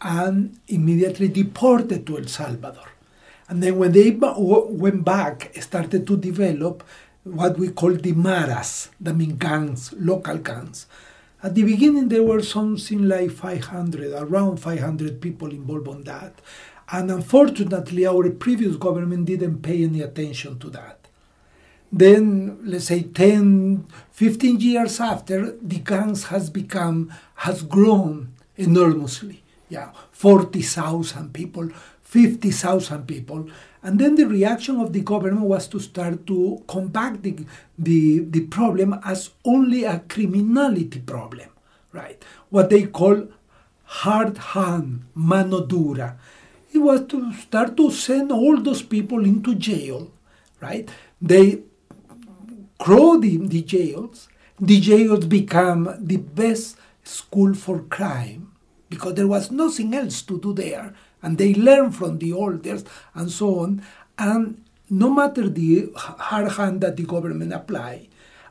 and 0.00 0.58
immediately 0.78 1.28
deported 1.40 2.06
to 2.06 2.18
el 2.18 2.28
salvador 2.38 2.90
and 3.48 3.62
then 3.62 3.78
when 3.80 3.92
they 3.92 4.10
went 4.10 5.04
back 5.04 5.50
started 5.68 6.06
to 6.06 6.16
develop 6.28 6.84
what 7.40 7.58
we 7.58 7.68
call 7.80 7.92
the 8.06 8.12
maras 8.28 8.72
that 9.00 9.16
mean 9.22 9.36
gangs 9.46 9.82
local 10.10 10.38
gangs 10.50 10.86
at 11.44 11.54
the 11.54 11.62
beginning, 11.62 12.08
there 12.08 12.22
were 12.22 12.42
something 12.42 13.06
like 13.06 13.30
500, 13.30 14.14
around 14.14 14.56
500 14.56 15.20
people 15.20 15.50
involved 15.50 15.88
on 15.88 16.04
that. 16.04 16.40
And 16.90 17.10
unfortunately, 17.10 18.06
our 18.06 18.30
previous 18.30 18.76
government 18.76 19.26
didn't 19.26 19.60
pay 19.60 19.84
any 19.84 20.00
attention 20.00 20.58
to 20.60 20.70
that. 20.70 21.03
Then, 21.96 22.58
let's 22.64 22.86
say 22.86 23.04
10, 23.04 23.86
15 24.10 24.58
years 24.58 24.98
after, 24.98 25.52
the 25.62 25.78
gangs 25.78 26.24
has 26.24 26.50
become, 26.50 27.12
has 27.36 27.62
grown 27.62 28.32
enormously. 28.56 29.44
Yeah, 29.68 29.92
40,000 30.10 31.32
people, 31.32 31.68
50,000 32.02 33.06
people. 33.06 33.48
And 33.80 34.00
then 34.00 34.16
the 34.16 34.26
reaction 34.26 34.80
of 34.80 34.92
the 34.92 35.02
government 35.02 35.46
was 35.46 35.68
to 35.68 35.78
start 35.78 36.26
to 36.26 36.64
combat 36.66 37.22
the, 37.22 37.46
the, 37.78 38.24
the 38.28 38.40
problem 38.40 38.98
as 39.04 39.30
only 39.44 39.84
a 39.84 40.00
criminality 40.00 40.98
problem, 40.98 41.50
right? 41.92 42.20
What 42.50 42.70
they 42.70 42.86
call 42.86 43.28
hard 43.84 44.36
hand, 44.38 45.04
mano 45.14 45.64
dura. 45.64 46.18
It 46.72 46.78
was 46.78 47.06
to 47.06 47.32
start 47.34 47.76
to 47.76 47.92
send 47.92 48.32
all 48.32 48.60
those 48.60 48.82
people 48.82 49.24
into 49.24 49.54
jail, 49.54 50.10
right? 50.60 50.88
They 51.22 51.60
crowd 52.84 53.24
in 53.24 53.48
the 53.48 53.62
jails. 53.62 54.28
The 54.60 54.78
jails 54.78 55.24
become 55.24 55.96
the 55.98 56.18
best 56.18 56.76
school 57.02 57.54
for 57.54 57.80
crime 57.84 58.52
because 58.90 59.14
there 59.14 59.26
was 59.26 59.50
nothing 59.50 59.94
else 59.94 60.20
to 60.20 60.38
do 60.38 60.52
there 60.52 60.92
and 61.22 61.38
they 61.38 61.54
learn 61.54 61.92
from 61.92 62.18
the 62.18 62.32
elders 62.32 62.84
and 63.14 63.30
so 63.30 63.60
on. 63.60 63.82
And 64.18 64.62
no 64.90 65.08
matter 65.08 65.48
the 65.48 65.92
hard 65.96 66.52
hand 66.52 66.82
that 66.82 66.98
the 66.98 67.04
government 67.04 67.54
apply, 67.54 68.08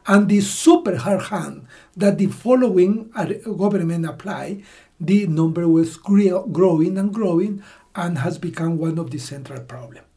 and 0.08 0.28
the 0.28 0.42
super 0.42 0.98
hard 0.98 1.22
hand 1.30 1.68
that 1.96 2.18
the 2.18 2.26
following 2.26 3.12
government 3.56 4.08
apply, 4.08 4.64
the 5.00 5.28
number 5.28 5.68
was 5.68 5.96
growing 5.98 6.98
and 6.98 7.14
growing 7.14 7.62
and 7.96 8.18
has 8.18 8.40
become 8.40 8.80
one 8.80 8.98
of 8.98 9.12
the 9.12 9.20
central 9.20 9.62
problems. 9.62 10.08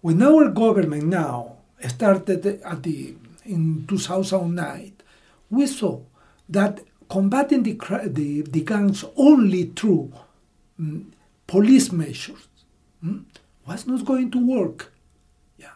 When 0.00 0.20
our 0.22 0.48
government 0.48 1.04
now 1.04 1.58
started 1.86 2.44
at 2.44 2.82
the 2.82 3.14
in 3.44 3.86
2009, 3.86 4.92
we 5.50 5.66
saw 5.66 6.00
that 6.48 6.80
combating 7.08 7.62
the, 7.62 7.72
the, 8.06 8.42
the 8.42 8.60
gangs 8.62 9.04
only 9.16 9.64
through 9.64 10.12
um, 10.78 11.12
police 11.46 11.92
measures 11.92 12.48
hmm, 13.00 13.18
was 13.66 13.86
not 13.86 14.04
going 14.04 14.30
to 14.30 14.38
work. 14.46 14.92
Yeah. 15.58 15.74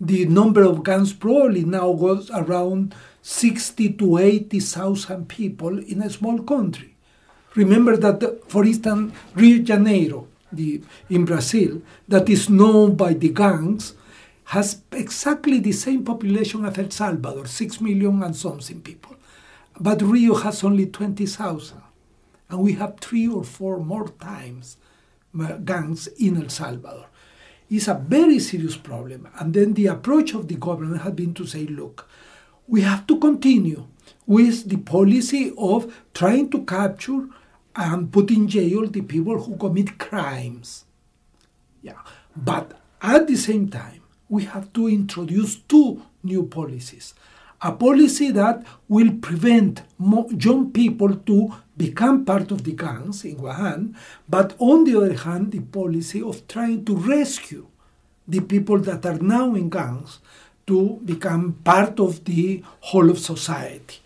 The 0.00 0.24
number 0.26 0.62
of 0.62 0.82
gangs 0.82 1.12
probably 1.12 1.64
now 1.64 1.92
goes 1.92 2.30
around 2.30 2.94
60 3.22 3.92
to 3.94 4.18
80,000 4.18 5.28
people 5.28 5.78
in 5.78 6.02
a 6.02 6.10
small 6.10 6.42
country. 6.42 6.96
Remember 7.54 7.96
that, 7.96 8.42
for 8.48 8.64
instance, 8.64 9.14
Rio 9.34 9.58
de 9.58 9.64
Janeiro, 9.64 10.26
the, 10.50 10.82
in 11.10 11.24
Brazil, 11.24 11.82
that 12.08 12.28
is 12.28 12.48
known 12.48 12.96
by 12.96 13.12
the 13.12 13.28
gangs, 13.28 13.94
has 14.52 14.82
exactly 14.92 15.60
the 15.60 15.72
same 15.72 16.04
population 16.04 16.66
as 16.66 16.76
El 16.76 16.90
Salvador, 16.90 17.46
6 17.46 17.80
million 17.80 18.22
and 18.22 18.36
something 18.36 18.82
people. 18.82 19.16
But 19.80 20.02
Rio 20.02 20.34
has 20.34 20.62
only 20.62 20.88
20,000. 20.88 21.80
And 22.50 22.58
we 22.60 22.74
have 22.74 23.00
three 23.00 23.26
or 23.26 23.44
four 23.44 23.78
more 23.78 24.08
times 24.08 24.76
uh, 25.40 25.56
gangs 25.56 26.06
in 26.18 26.36
El 26.42 26.50
Salvador. 26.50 27.06
It's 27.70 27.88
a 27.88 27.94
very 27.94 28.38
serious 28.40 28.76
problem. 28.76 29.26
And 29.40 29.54
then 29.54 29.72
the 29.72 29.86
approach 29.86 30.34
of 30.34 30.48
the 30.48 30.56
government 30.56 31.00
has 31.00 31.14
been 31.14 31.32
to 31.32 31.46
say, 31.46 31.64
look, 31.64 32.06
we 32.68 32.82
have 32.82 33.06
to 33.06 33.18
continue 33.18 33.86
with 34.26 34.68
the 34.68 34.76
policy 34.76 35.54
of 35.56 35.98
trying 36.12 36.50
to 36.50 36.62
capture 36.66 37.26
and 37.74 38.12
put 38.12 38.30
in 38.30 38.48
jail 38.48 38.86
the 38.86 39.00
people 39.00 39.44
who 39.44 39.56
commit 39.56 39.98
crimes. 39.98 40.84
Yeah. 41.80 42.02
But 42.36 42.78
at 43.00 43.26
the 43.26 43.36
same 43.36 43.70
time, 43.70 44.01
we 44.32 44.44
have 44.44 44.72
to 44.72 44.88
introduce 44.88 45.56
two 45.56 46.00
new 46.22 46.44
policies. 46.44 47.12
A 47.60 47.70
policy 47.70 48.30
that 48.30 48.64
will 48.88 49.12
prevent 49.20 49.82
young 50.00 50.70
people 50.72 51.14
to 51.14 51.54
become 51.76 52.24
part 52.24 52.50
of 52.50 52.64
the 52.64 52.72
gangs 52.72 53.26
in 53.26 53.36
one 53.42 53.54
hand, 53.54 53.94
but 54.26 54.56
on 54.58 54.84
the 54.84 54.96
other 54.96 55.12
hand, 55.12 55.52
the 55.52 55.60
policy 55.60 56.22
of 56.22 56.48
trying 56.48 56.82
to 56.86 56.96
rescue 56.96 57.66
the 58.26 58.40
people 58.40 58.78
that 58.78 59.04
are 59.04 59.18
now 59.18 59.54
in 59.54 59.68
gangs 59.68 60.20
to 60.66 60.98
become 61.04 61.52
part 61.62 62.00
of 62.00 62.24
the 62.24 62.62
whole 62.80 63.10
of 63.10 63.18
society, 63.18 63.98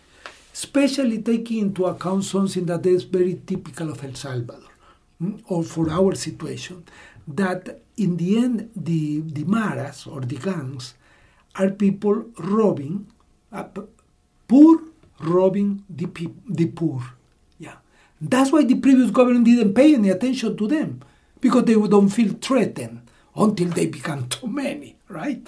especially 0.53 1.21
taking 1.21 1.59
into 1.59 1.85
account 1.85 2.25
something 2.25 2.65
that 2.65 2.85
is 2.85 3.03
very 3.03 3.41
typical 3.47 3.89
of 3.91 4.03
El 4.03 4.13
Salvador 4.13 4.71
hmm, 5.19 5.37
or 5.47 5.63
for 5.63 5.89
our 5.89 6.15
situation, 6.15 6.83
that 7.27 7.81
in 7.97 8.17
the 8.17 8.37
end, 8.37 8.69
the, 8.75 9.21
the 9.21 9.43
maras 9.43 10.05
or 10.07 10.21
the 10.21 10.37
gangs 10.37 10.93
are 11.55 11.69
people 11.69 12.25
robbing, 12.37 13.07
uh, 13.51 13.65
poor 14.47 14.81
robbing 15.19 15.83
the, 15.89 16.07
the 16.47 16.67
poor 16.67 17.01
Yeah. 17.59 17.75
that's 18.21 18.51
why 18.51 18.63
the 18.63 18.75
previous 18.75 19.11
government 19.11 19.45
didn't 19.45 19.73
pay 19.73 19.95
any 19.95 20.09
attention 20.09 20.55
to 20.57 20.67
them, 20.67 21.01
because 21.41 21.65
they 21.65 21.73
don't 21.73 22.09
feel 22.09 22.33
threatened 22.33 23.01
until 23.35 23.69
they 23.69 23.87
become 23.87 24.27
too 24.29 24.47
many, 24.47 24.95
right? 25.09 25.47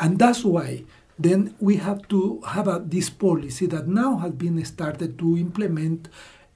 And 0.00 0.18
that's 0.18 0.44
why 0.44 0.84
then 1.18 1.54
we 1.60 1.76
have 1.76 2.06
to 2.08 2.42
have 2.46 2.68
a, 2.68 2.82
this 2.84 3.08
policy 3.08 3.66
that 3.66 3.88
now 3.88 4.18
has 4.18 4.32
been 4.32 4.62
started 4.64 5.18
to 5.18 5.38
implement 5.38 6.08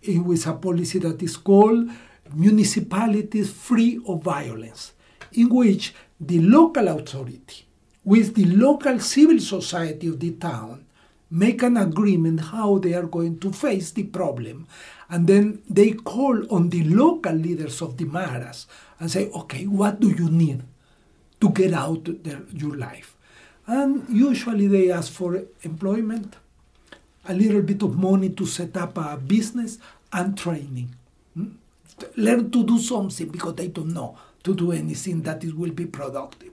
in, 0.03 0.25
with 0.25 0.47
a 0.47 0.53
policy 0.53 0.99
that 0.99 1.23
is 1.23 1.37
called 1.37 1.89
municipalities 2.35 3.53
free 3.53 4.01
of 4.07 4.23
violence, 4.23 4.93
in 5.33 5.49
which 5.49 5.95
the 6.21 6.41
local 6.41 6.89
authority 6.89 7.65
with 8.05 8.35
the 8.35 8.45
local 8.47 8.99
civil 8.99 9.39
society 9.39 10.09
of 10.09 10.21
the 10.21 10.33
town 10.33 10.85
make 11.31 11.63
an 11.63 11.77
agreement 11.77 12.41
how 12.41 12.79
they 12.79 12.93
are 12.95 13.07
going 13.07 13.39
to 13.39 13.53
face 13.53 13.93
the 13.93 14.03
problem 14.05 14.67
and 15.09 15.27
then 15.29 15.63
they 15.69 15.93
call 15.93 16.53
on 16.53 16.71
the 16.71 16.83
local 16.85 17.33
leaders 17.33 17.81
of 17.81 17.97
the 17.99 18.05
maras 18.05 18.67
and 18.99 19.11
say 19.11 19.31
okay 19.31 19.65
what 19.67 20.01
do 20.01 20.11
you 20.11 20.29
need 20.29 20.63
to 21.41 21.51
get 21.51 21.73
out 21.73 22.09
your 22.53 22.77
life 22.77 23.17
and 23.67 24.09
usually 24.09 24.67
they 24.67 24.91
ask 24.91 25.13
for 25.13 25.43
employment 25.63 26.35
a 27.29 27.35
little 27.35 27.63
bit 27.63 27.83
of 27.83 27.97
money 27.97 28.31
to 28.31 28.47
set 28.47 28.77
up 28.77 28.99
a 28.99 29.17
business 29.17 29.79
and 30.13 30.37
training? 30.37 30.95
Learn 32.17 32.51
to 32.51 32.65
do 32.65 32.79
something 32.79 33.29
because 33.29 33.55
they 33.55 33.69
don't 33.69 33.93
know 33.93 34.17
to 34.43 34.55
do 34.55 34.73
anything 34.73 35.23
that 35.23 35.45
is, 35.45 35.55
will 35.55 35.73
be 35.73 35.87
productive 35.87 36.53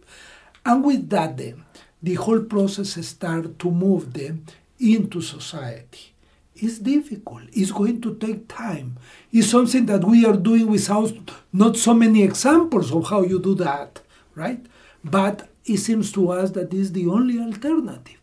and 0.65 0.83
with 0.83 1.09
that 1.09 1.37
then 1.37 1.63
the 2.01 2.15
whole 2.15 2.41
process 2.41 3.05
start 3.07 3.57
to 3.59 3.71
move 3.71 4.13
them 4.13 4.45
into 4.79 5.21
society. 5.21 6.13
It's 6.55 6.79
difficult. 6.79 7.43
It's 7.53 7.71
going 7.71 8.01
to 8.01 8.15
take 8.15 8.47
time. 8.47 8.97
It's 9.31 9.49
something 9.49 9.85
that 9.87 10.03
we 10.03 10.25
are 10.25 10.35
doing 10.35 10.67
without 10.67 11.13
not 11.53 11.77
so 11.77 11.93
many 11.93 12.23
examples 12.23 12.91
of 12.91 13.09
how 13.09 13.21
you 13.23 13.39
do 13.39 13.55
that, 13.55 14.01
right? 14.35 14.65
But 15.03 15.47
it 15.65 15.77
seems 15.77 16.11
to 16.13 16.31
us 16.31 16.51
that 16.51 16.73
is 16.73 16.91
the 16.93 17.07
only 17.07 17.39
alternative. 17.39 18.19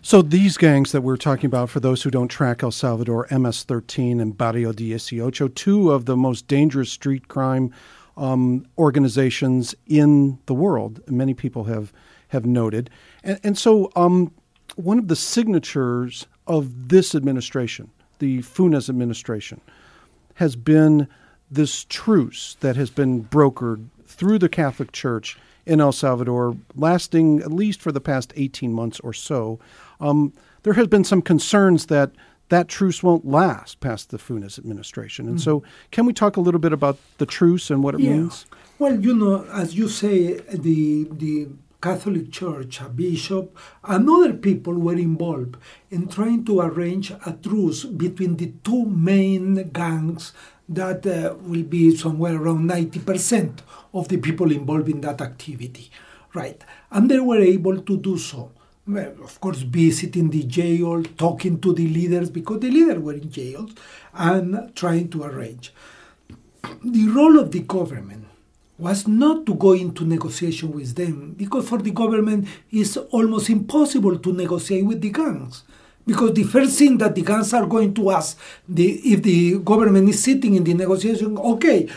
So 0.00 0.22
these 0.22 0.56
gangs 0.56 0.92
that 0.92 1.00
we're 1.00 1.16
talking 1.16 1.46
about, 1.46 1.70
for 1.70 1.80
those 1.80 2.02
who 2.02 2.10
don't 2.10 2.28
track 2.28 2.62
El 2.62 2.70
Salvador, 2.70 3.26
MS-13 3.30 4.20
and 4.20 4.36
Barrio 4.36 4.70
18, 4.70 5.32
two 5.54 5.90
of 5.90 6.04
the 6.04 6.16
most 6.16 6.46
dangerous 6.46 6.90
street 6.90 7.26
crime 7.26 7.72
um, 8.16 8.66
organizations 8.78 9.74
in 9.86 10.38
the 10.46 10.54
world. 10.54 11.00
Many 11.08 11.34
people 11.34 11.64
have 11.64 11.92
have 12.28 12.44
noted, 12.44 12.90
and, 13.24 13.40
and 13.42 13.58
so 13.58 13.90
um, 13.96 14.32
one 14.76 14.98
of 14.98 15.08
the 15.08 15.16
signatures 15.16 16.26
of 16.46 16.88
this 16.88 17.14
administration, 17.14 17.90
the 18.18 18.38
Funes 18.40 18.90
administration, 18.90 19.60
has 20.34 20.54
been 20.54 21.08
this 21.50 21.84
truce 21.88 22.56
that 22.60 22.76
has 22.76 22.90
been 22.90 23.24
brokered 23.24 23.88
through 24.06 24.38
the 24.38 24.48
Catholic 24.48 24.92
Church 24.92 25.38
in 25.68 25.80
El 25.80 25.92
Salvador, 25.92 26.56
lasting 26.74 27.40
at 27.40 27.52
least 27.52 27.80
for 27.80 27.92
the 27.92 28.00
past 28.00 28.32
18 28.36 28.72
months 28.72 28.98
or 29.00 29.12
so. 29.12 29.60
Um, 30.00 30.32
there 30.62 30.72
has 30.72 30.88
been 30.88 31.04
some 31.04 31.22
concerns 31.22 31.86
that 31.86 32.10
that 32.48 32.66
truce 32.66 33.02
won't 33.02 33.26
last 33.26 33.78
past 33.80 34.08
the 34.08 34.16
Funes 34.16 34.58
administration. 34.58 35.26
And 35.26 35.36
mm-hmm. 35.36 35.44
so, 35.44 35.62
can 35.90 36.06
we 36.06 36.14
talk 36.14 36.38
a 36.38 36.40
little 36.40 36.58
bit 36.58 36.72
about 36.72 36.96
the 37.18 37.26
truce 37.26 37.70
and 37.70 37.82
what 37.84 37.94
it 37.94 38.00
yeah. 38.00 38.12
means? 38.12 38.46
Well, 38.78 38.98
you 38.98 39.14
know, 39.14 39.44
as 39.52 39.74
you 39.74 39.88
say, 39.88 40.40
the 40.48 41.04
the 41.12 41.48
Catholic 41.80 42.32
Church, 42.32 42.80
a 42.80 42.88
bishop, 42.88 43.56
and 43.84 44.08
other 44.08 44.32
people 44.32 44.74
were 44.74 44.96
involved 44.96 45.58
in 45.90 46.08
trying 46.08 46.44
to 46.46 46.60
arrange 46.60 47.10
a 47.10 47.38
truce 47.42 47.84
between 47.84 48.36
the 48.36 48.52
two 48.64 48.86
main 48.86 49.70
gangs 49.70 50.32
that 50.68 51.06
uh, 51.06 51.34
will 51.40 51.62
be 51.62 51.96
somewhere 51.96 52.36
around 52.36 52.68
90% 52.68 53.60
of 53.98 54.08
the 54.08 54.18
people 54.18 54.50
involved 54.52 54.88
in 54.88 55.00
that 55.02 55.20
activity, 55.20 55.90
right? 56.34 56.62
And 56.90 57.10
they 57.10 57.20
were 57.20 57.40
able 57.40 57.80
to 57.80 57.96
do 57.96 58.18
so. 58.18 58.52
Well, 58.86 59.14
of 59.22 59.38
course, 59.40 59.58
visiting 59.58 60.30
the 60.30 60.44
jail, 60.44 61.02
talking 61.02 61.60
to 61.60 61.74
the 61.74 61.86
leaders, 61.86 62.30
because 62.30 62.60
the 62.60 62.70
leaders 62.70 62.98
were 62.98 63.12
in 63.12 63.30
jail, 63.30 63.68
and 64.14 64.74
trying 64.74 65.10
to 65.10 65.24
arrange. 65.24 65.74
The 66.82 67.08
role 67.08 67.38
of 67.38 67.52
the 67.52 67.60
government 67.60 68.24
was 68.78 69.08
not 69.08 69.44
to 69.46 69.54
go 69.54 69.72
into 69.72 70.04
negotiation 70.04 70.70
with 70.70 70.94
them 70.94 71.34
because 71.36 71.68
for 71.68 71.78
the 71.78 71.90
government 71.90 72.46
it's 72.70 72.96
almost 72.96 73.50
impossible 73.50 74.18
to 74.18 74.32
negotiate 74.32 74.84
with 74.84 75.00
the 75.00 75.10
gangs 75.10 75.64
because 76.06 76.32
the 76.32 76.44
first 76.44 76.78
thing 76.78 76.96
that 76.96 77.14
the 77.14 77.22
gangs 77.22 77.52
are 77.52 77.66
going 77.66 77.92
to 77.92 78.10
ask 78.10 78.38
the, 78.68 78.92
if 79.12 79.22
the 79.22 79.58
government 79.58 80.08
is 80.08 80.22
sitting 80.22 80.54
in 80.54 80.62
the 80.62 80.74
negotiation 80.74 81.36
okay 81.38 81.88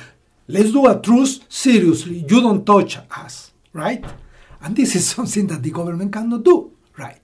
let's 0.52 0.72
do 0.72 0.88
a 0.88 1.00
truce 1.00 1.40
seriously. 1.50 2.26
You 2.28 2.42
don't 2.42 2.66
touch 2.66 2.98
us 3.12 3.52
right? 3.74 4.04
And 4.62 4.76
this 4.76 4.96
is 4.96 5.08
something 5.16 5.48
that 5.48 5.64
the 5.64 5.72
government 5.72 6.14
cannot 6.14 6.44
do 6.44 6.72
right? 6.98 7.22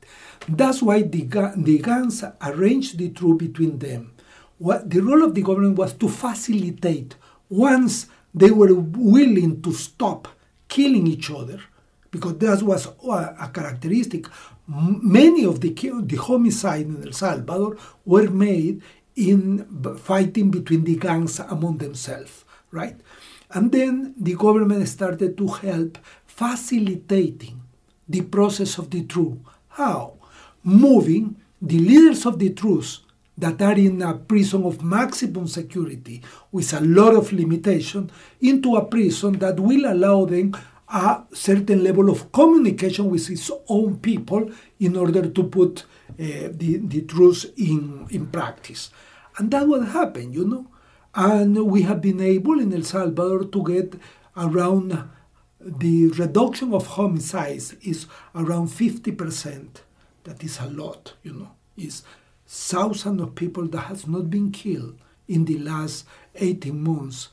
That's 0.47 0.81
why 0.81 1.01
the, 1.01 1.23
the 1.57 1.79
gangs 1.79 2.23
arranged 2.41 2.97
the 2.97 3.09
truce 3.09 3.37
between 3.37 3.79
them. 3.79 4.13
What 4.57 4.89
the 4.89 5.01
role 5.01 5.23
of 5.23 5.35
the 5.35 5.41
government 5.41 5.77
was 5.77 5.93
to 5.93 6.07
facilitate 6.07 7.15
once 7.49 8.07
they 8.33 8.51
were 8.51 8.73
willing 8.73 9.61
to 9.61 9.73
stop 9.73 10.27
killing 10.67 11.07
each 11.07 11.29
other 11.29 11.59
because 12.11 12.37
that 12.37 12.61
was 12.63 12.87
a 12.87 13.49
characteristic. 13.53 14.27
Many 14.67 15.45
of 15.45 15.61
the, 15.61 15.69
the 15.71 16.15
homicides 16.15 16.89
in 16.89 17.05
El 17.05 17.13
Salvador 17.13 17.77
were 18.05 18.29
made 18.29 18.81
in 19.15 19.65
fighting 19.97 20.51
between 20.51 20.83
the 20.83 20.95
gangs 20.95 21.39
among 21.39 21.77
themselves, 21.77 22.45
right? 22.71 22.95
And 23.51 23.71
then 23.71 24.13
the 24.17 24.35
government 24.35 24.87
started 24.87 25.37
to 25.37 25.47
help 25.47 25.97
facilitating 26.25 27.61
the 28.07 28.21
process 28.21 28.77
of 28.77 28.89
the 28.89 29.03
truth. 29.03 29.37
How? 29.69 30.13
Moving 30.63 31.37
the 31.61 31.79
leaders 31.79 32.25
of 32.25 32.39
the 32.39 32.51
truth 32.51 32.99
that 33.37 33.61
are 33.61 33.73
in 33.73 34.01
a 34.01 34.15
prison 34.15 34.63
of 34.63 34.83
maximum 34.83 35.47
security 35.47 36.21
with 36.51 36.73
a 36.73 36.81
lot 36.81 37.15
of 37.15 37.31
limitation 37.31 38.09
into 38.41 38.75
a 38.75 38.85
prison 38.85 39.33
that 39.39 39.59
will 39.59 39.85
allow 39.85 40.25
them 40.25 40.55
a 40.89 41.21
certain 41.33 41.83
level 41.83 42.09
of 42.09 42.31
communication 42.31 43.09
with 43.09 43.29
its 43.29 43.51
own 43.67 43.97
people 43.99 44.49
in 44.79 44.95
order 44.95 45.29
to 45.29 45.43
put 45.43 45.83
uh, 46.11 46.49
the, 46.51 46.79
the 46.83 47.01
truth 47.01 47.51
in, 47.57 48.07
in 48.09 48.27
practice. 48.27 48.89
And 49.37 49.51
that 49.51 49.67
will 49.67 49.83
happen, 49.83 50.33
you 50.33 50.45
know. 50.45 50.67
And 51.17 51.65
we 51.65 51.81
have 51.81 51.99
been 51.99 52.21
able 52.21 52.59
in 52.59 52.71
El 52.71 52.83
Salvador 52.83 53.45
to 53.45 53.63
get 53.63 53.99
around 54.37 55.09
the 55.59 56.09
reduction 56.09 56.73
of 56.73 56.85
homicides 56.85 57.73
is 57.81 58.05
around 58.35 58.67
50%. 58.67 59.67
That 60.25 60.43
is 60.43 60.59
a 60.59 60.67
lot, 60.67 61.13
you 61.23 61.33
know. 61.33 61.51
Is 61.75 62.03
thousands 62.45 63.21
of 63.21 63.33
people 63.33 63.65
that 63.67 63.81
has 63.81 64.07
not 64.07 64.29
been 64.29 64.51
killed 64.51 64.97
in 65.27 65.45
the 65.45 65.57
last 65.57 66.05
18 66.35 66.83
months. 66.83 67.29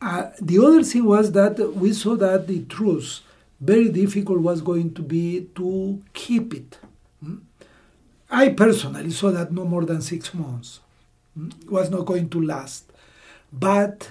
Uh, 0.00 0.30
the 0.40 0.58
other 0.58 0.82
thing 0.82 1.04
was 1.04 1.32
that 1.32 1.58
we 1.76 1.92
saw 1.92 2.16
that 2.16 2.46
the 2.46 2.64
truce, 2.64 3.22
very 3.60 3.88
difficult 3.88 4.40
was 4.40 4.60
going 4.60 4.92
to 4.94 5.02
be 5.02 5.48
to 5.54 6.02
keep 6.12 6.52
it. 6.52 6.78
Hmm? 7.22 7.36
I 8.28 8.48
personally 8.50 9.10
saw 9.12 9.30
that 9.30 9.52
no 9.52 9.64
more 9.64 9.84
than 9.84 10.02
six 10.02 10.34
months. 10.34 10.80
Hmm? 11.34 11.50
Was 11.68 11.88
not 11.88 12.04
going 12.04 12.28
to 12.30 12.42
last. 12.42 12.85
But 13.58 14.10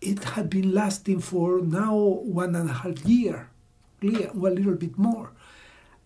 it 0.00 0.24
had 0.24 0.50
been 0.50 0.74
lasting 0.74 1.20
for 1.20 1.60
now 1.60 1.94
one 1.96 2.56
and 2.56 2.70
a 2.70 2.72
half 2.72 3.04
year, 3.04 3.48
or 4.02 4.48
a 4.48 4.50
little 4.50 4.74
bit 4.74 4.98
more. 4.98 5.30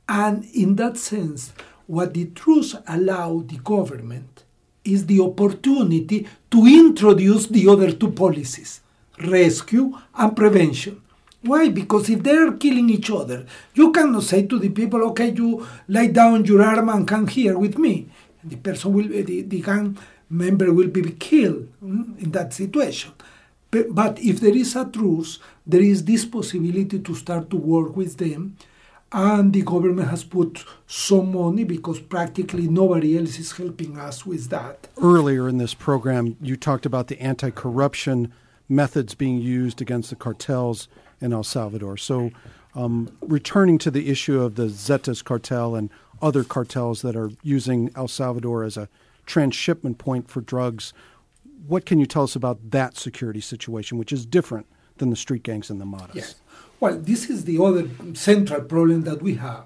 And 0.08 0.44
in 0.54 0.76
that 0.76 0.96
sense, 0.98 1.52
what 1.86 2.14
the 2.14 2.26
truce 2.26 2.76
allowed 2.86 3.48
the 3.48 3.58
government 3.58 4.44
is 4.84 5.06
the 5.06 5.20
opportunity 5.20 6.28
to 6.50 6.66
introduce 6.66 7.46
the 7.46 7.68
other 7.68 7.92
two 7.92 8.12
policies 8.12 8.80
rescue 9.18 9.96
and 10.14 10.36
prevention. 10.36 11.00
Why? 11.42 11.68
Because 11.70 12.10
if 12.10 12.22
they're 12.22 12.52
killing 12.52 12.90
each 12.90 13.10
other, 13.10 13.46
you 13.74 13.92
cannot 13.92 14.24
say 14.24 14.46
to 14.46 14.58
the 14.58 14.68
people, 14.68 15.02
okay, 15.10 15.32
you 15.32 15.66
lay 15.88 16.08
down 16.08 16.44
your 16.44 16.62
arm 16.62 16.88
and 16.88 17.08
come 17.08 17.26
here 17.28 17.56
with 17.56 17.78
me. 17.78 18.08
The 18.44 18.56
person 18.56 18.92
will, 18.92 19.08
the, 19.08 19.42
the 19.42 19.60
gang 19.62 19.96
member 20.28 20.72
will 20.72 20.88
be 20.88 21.12
killed 21.12 21.68
mm, 21.82 22.18
in 22.22 22.30
that 22.32 22.52
situation. 22.52 23.12
But, 23.70 24.18
if 24.20 24.40
there 24.40 24.56
is 24.56 24.74
a 24.74 24.86
truce, 24.86 25.38
there 25.66 25.82
is 25.82 26.04
this 26.04 26.24
possibility 26.24 26.98
to 26.98 27.14
start 27.14 27.50
to 27.50 27.56
work 27.56 27.94
with 27.96 28.16
them 28.16 28.56
and 29.12 29.52
the 29.52 29.62
government 29.62 30.08
has 30.08 30.24
put 30.24 30.64
some 30.86 31.32
money 31.32 31.64
because 31.64 32.00
practically 32.00 32.68
nobody 32.68 33.16
else 33.16 33.38
is 33.38 33.52
helping 33.52 33.98
us 33.98 34.26
with 34.26 34.50
that. 34.50 34.88
Earlier 35.00 35.48
in 35.48 35.58
this 35.58 35.74
program, 35.74 36.36
you 36.40 36.56
talked 36.56 36.86
about 36.86 37.06
the 37.08 37.20
anti 37.20 37.50
corruption 37.50 38.32
methods 38.68 39.14
being 39.14 39.38
used 39.38 39.80
against 39.80 40.10
the 40.10 40.16
cartels 40.16 40.88
in 41.20 41.32
El 41.32 41.44
Salvador. 41.44 41.96
So, 41.96 42.30
um, 42.74 43.16
returning 43.22 43.78
to 43.78 43.90
the 43.90 44.10
issue 44.10 44.40
of 44.42 44.56
the 44.56 44.66
Zetas 44.66 45.24
cartel 45.24 45.74
and 45.74 45.88
other 46.20 46.44
cartels 46.44 47.02
that 47.02 47.16
are 47.16 47.30
using 47.42 47.90
El 47.94 48.08
Salvador 48.08 48.64
as 48.64 48.76
a 48.76 48.88
transshipment 49.26 49.98
point 49.98 50.28
for 50.28 50.40
drugs, 50.40 50.92
what 51.66 51.84
can 51.84 51.98
you 51.98 52.06
tell 52.06 52.22
us 52.22 52.36
about 52.36 52.70
that 52.70 52.96
security 52.96 53.40
situation, 53.40 53.98
which 53.98 54.12
is 54.12 54.24
different 54.24 54.66
than 54.98 55.10
the 55.10 55.16
street 55.16 55.42
gangs 55.42 55.70
and 55.70 55.80
the 55.80 55.84
maras. 55.84 56.14
Yes. 56.14 56.34
Well, 56.80 56.98
this 56.98 57.30
is 57.30 57.44
the 57.44 57.62
other 57.62 57.88
central 58.14 58.62
problem 58.62 59.02
that 59.02 59.22
we 59.22 59.34
have. 59.34 59.64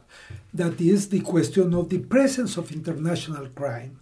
That 0.55 0.81
is 0.81 1.09
the 1.09 1.21
question 1.21 1.75
of 1.75 1.89
the 1.89 1.99
presence 1.99 2.57
of 2.57 2.73
international 2.73 3.47
crime. 3.49 3.99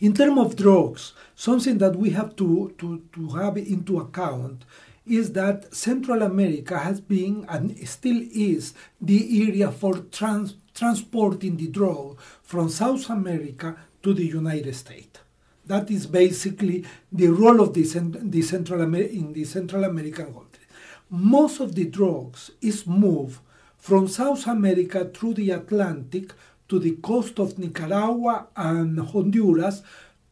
In 0.00 0.14
terms 0.14 0.38
of 0.38 0.56
drugs, 0.56 1.12
something 1.34 1.78
that 1.78 1.96
we 1.96 2.10
have 2.10 2.36
to, 2.36 2.74
to, 2.78 3.02
to 3.12 3.28
have 3.30 3.56
into 3.56 3.98
account 3.98 4.64
is 5.06 5.32
that 5.32 5.74
Central 5.74 6.22
America 6.22 6.78
has 6.78 7.00
been 7.00 7.44
and 7.48 7.76
still 7.88 8.20
is 8.30 8.74
the 9.00 9.48
area 9.48 9.72
for 9.72 9.98
trans, 10.12 10.54
transporting 10.74 11.56
the 11.56 11.66
drug 11.66 12.18
from 12.42 12.68
South 12.68 13.08
America 13.10 13.76
to 14.02 14.14
the 14.14 14.24
United 14.26 14.74
States. 14.74 15.20
That 15.66 15.90
is 15.90 16.06
basically 16.06 16.84
the 17.12 17.28
role 17.28 17.60
of 17.60 17.74
the, 17.74 17.82
the 18.22 18.42
Central 18.42 18.82
Amer- 18.82 19.02
in 19.02 19.32
the 19.32 19.44
Central 19.44 19.84
American 19.84 20.26
country. 20.26 20.64
Most 21.10 21.60
of 21.60 21.74
the 21.74 21.84
drugs 21.84 22.50
is 22.60 22.86
moved 22.86 23.40
from 23.78 24.08
South 24.08 24.46
America 24.46 25.04
through 25.04 25.34
the 25.34 25.50
Atlantic 25.50 26.32
to 26.68 26.78
the 26.78 26.92
coast 26.96 27.38
of 27.38 27.58
Nicaragua 27.58 28.48
and 28.56 28.98
Honduras, 28.98 29.82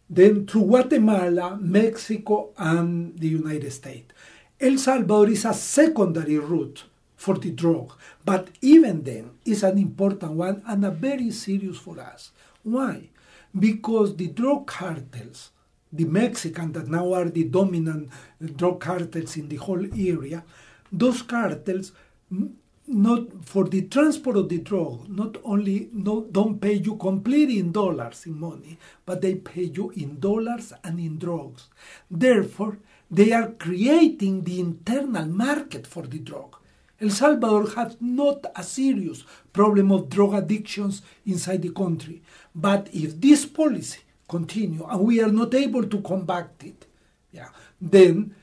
then 0.08 0.46
through 0.46 0.64
Guatemala, 0.64 1.56
Mexico, 1.60 2.50
and 2.58 3.18
the 3.18 3.28
United 3.28 3.70
States. 3.72 4.12
El 4.60 4.78
Salvador 4.78 5.28
is 5.28 5.44
a 5.44 5.52
secondary 5.54 6.38
route 6.38 6.84
for 7.16 7.36
the 7.38 7.50
drug, 7.50 7.92
but 8.24 8.48
even 8.60 9.02
then 9.02 9.30
is 9.44 9.62
an 9.62 9.78
important 9.78 10.32
one 10.32 10.62
and 10.66 10.84
a 10.84 10.90
very 10.90 11.30
serious 11.30 11.78
for 11.78 11.98
us. 12.00 12.30
Why? 12.62 13.08
Because 13.58 14.16
the 14.16 14.28
drug 14.28 14.66
cartels, 14.66 15.50
the 15.92 16.04
Mexican 16.04 16.72
that 16.72 16.88
now 16.88 17.12
are 17.12 17.28
the 17.28 17.44
dominant 17.44 18.10
uh, 18.10 18.46
drug 18.54 18.80
cartels 18.80 19.36
in 19.36 19.48
the 19.48 19.56
whole 19.56 19.84
area, 19.94 20.44
those 20.92 21.22
cartels 21.22 21.92
not 22.88 23.44
for 23.44 23.64
the 23.64 23.82
transport 23.82 24.36
of 24.36 24.48
the 24.48 24.58
drug 24.58 25.08
not 25.08 25.36
only 25.44 25.88
no, 25.92 26.22
don't 26.30 26.60
pay 26.60 26.74
you 26.74 26.96
completely 26.96 27.58
in 27.58 27.72
dollars 27.72 28.26
in 28.26 28.38
money 28.38 28.78
but 29.04 29.20
they 29.20 29.34
pay 29.34 29.64
you 29.64 29.90
in 29.90 30.20
dollars 30.20 30.72
and 30.84 31.00
in 31.00 31.18
drugs 31.18 31.64
therefore 32.08 32.78
they 33.10 33.32
are 33.32 33.50
creating 33.52 34.42
the 34.44 34.60
internal 34.60 35.26
market 35.26 35.86
for 35.86 36.02
the 36.02 36.18
drug. 36.18 36.56
El 37.00 37.10
Salvador 37.10 37.70
has 37.70 37.96
not 38.00 38.46
a 38.54 38.62
serious 38.62 39.24
problem 39.52 39.92
of 39.92 40.08
drug 40.08 40.32
addictions 40.34 41.02
inside 41.26 41.62
the 41.62 41.70
country. 41.70 42.22
But 42.54 42.88
if 42.92 43.20
this 43.20 43.44
policy 43.44 44.00
continue 44.28 44.84
and 44.86 45.00
we 45.00 45.20
are 45.20 45.30
not 45.30 45.54
able 45.54 45.84
to 45.84 46.00
combat 46.00 46.50
it, 46.64 46.86
yeah, 47.32 47.48
then 47.80 48.34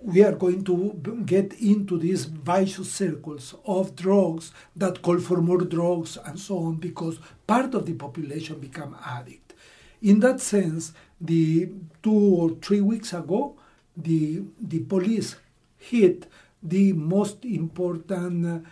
we 0.00 0.22
are 0.24 0.32
going 0.32 0.64
to 0.64 1.22
get 1.24 1.52
into 1.60 1.96
these 1.96 2.24
vicious 2.24 2.92
circles 2.92 3.54
of 3.64 3.94
drugs 3.94 4.52
that 4.74 5.00
call 5.00 5.18
for 5.18 5.40
more 5.40 5.60
drugs 5.60 6.18
and 6.24 6.38
so 6.40 6.58
on 6.58 6.74
because 6.74 7.20
part 7.46 7.72
of 7.74 7.86
the 7.86 7.92
population 7.94 8.58
become 8.58 8.96
addict. 9.06 9.54
In 10.02 10.18
that 10.20 10.40
sense, 10.40 10.92
the 11.20 11.70
two 12.02 12.12
or 12.12 12.50
three 12.60 12.80
weeks 12.80 13.12
ago, 13.12 13.54
the, 13.96 14.42
the 14.60 14.80
police 14.80 15.36
hit 15.78 16.26
the 16.62 16.92
most 16.92 17.44
important 17.44 18.46
uh, 18.46 18.68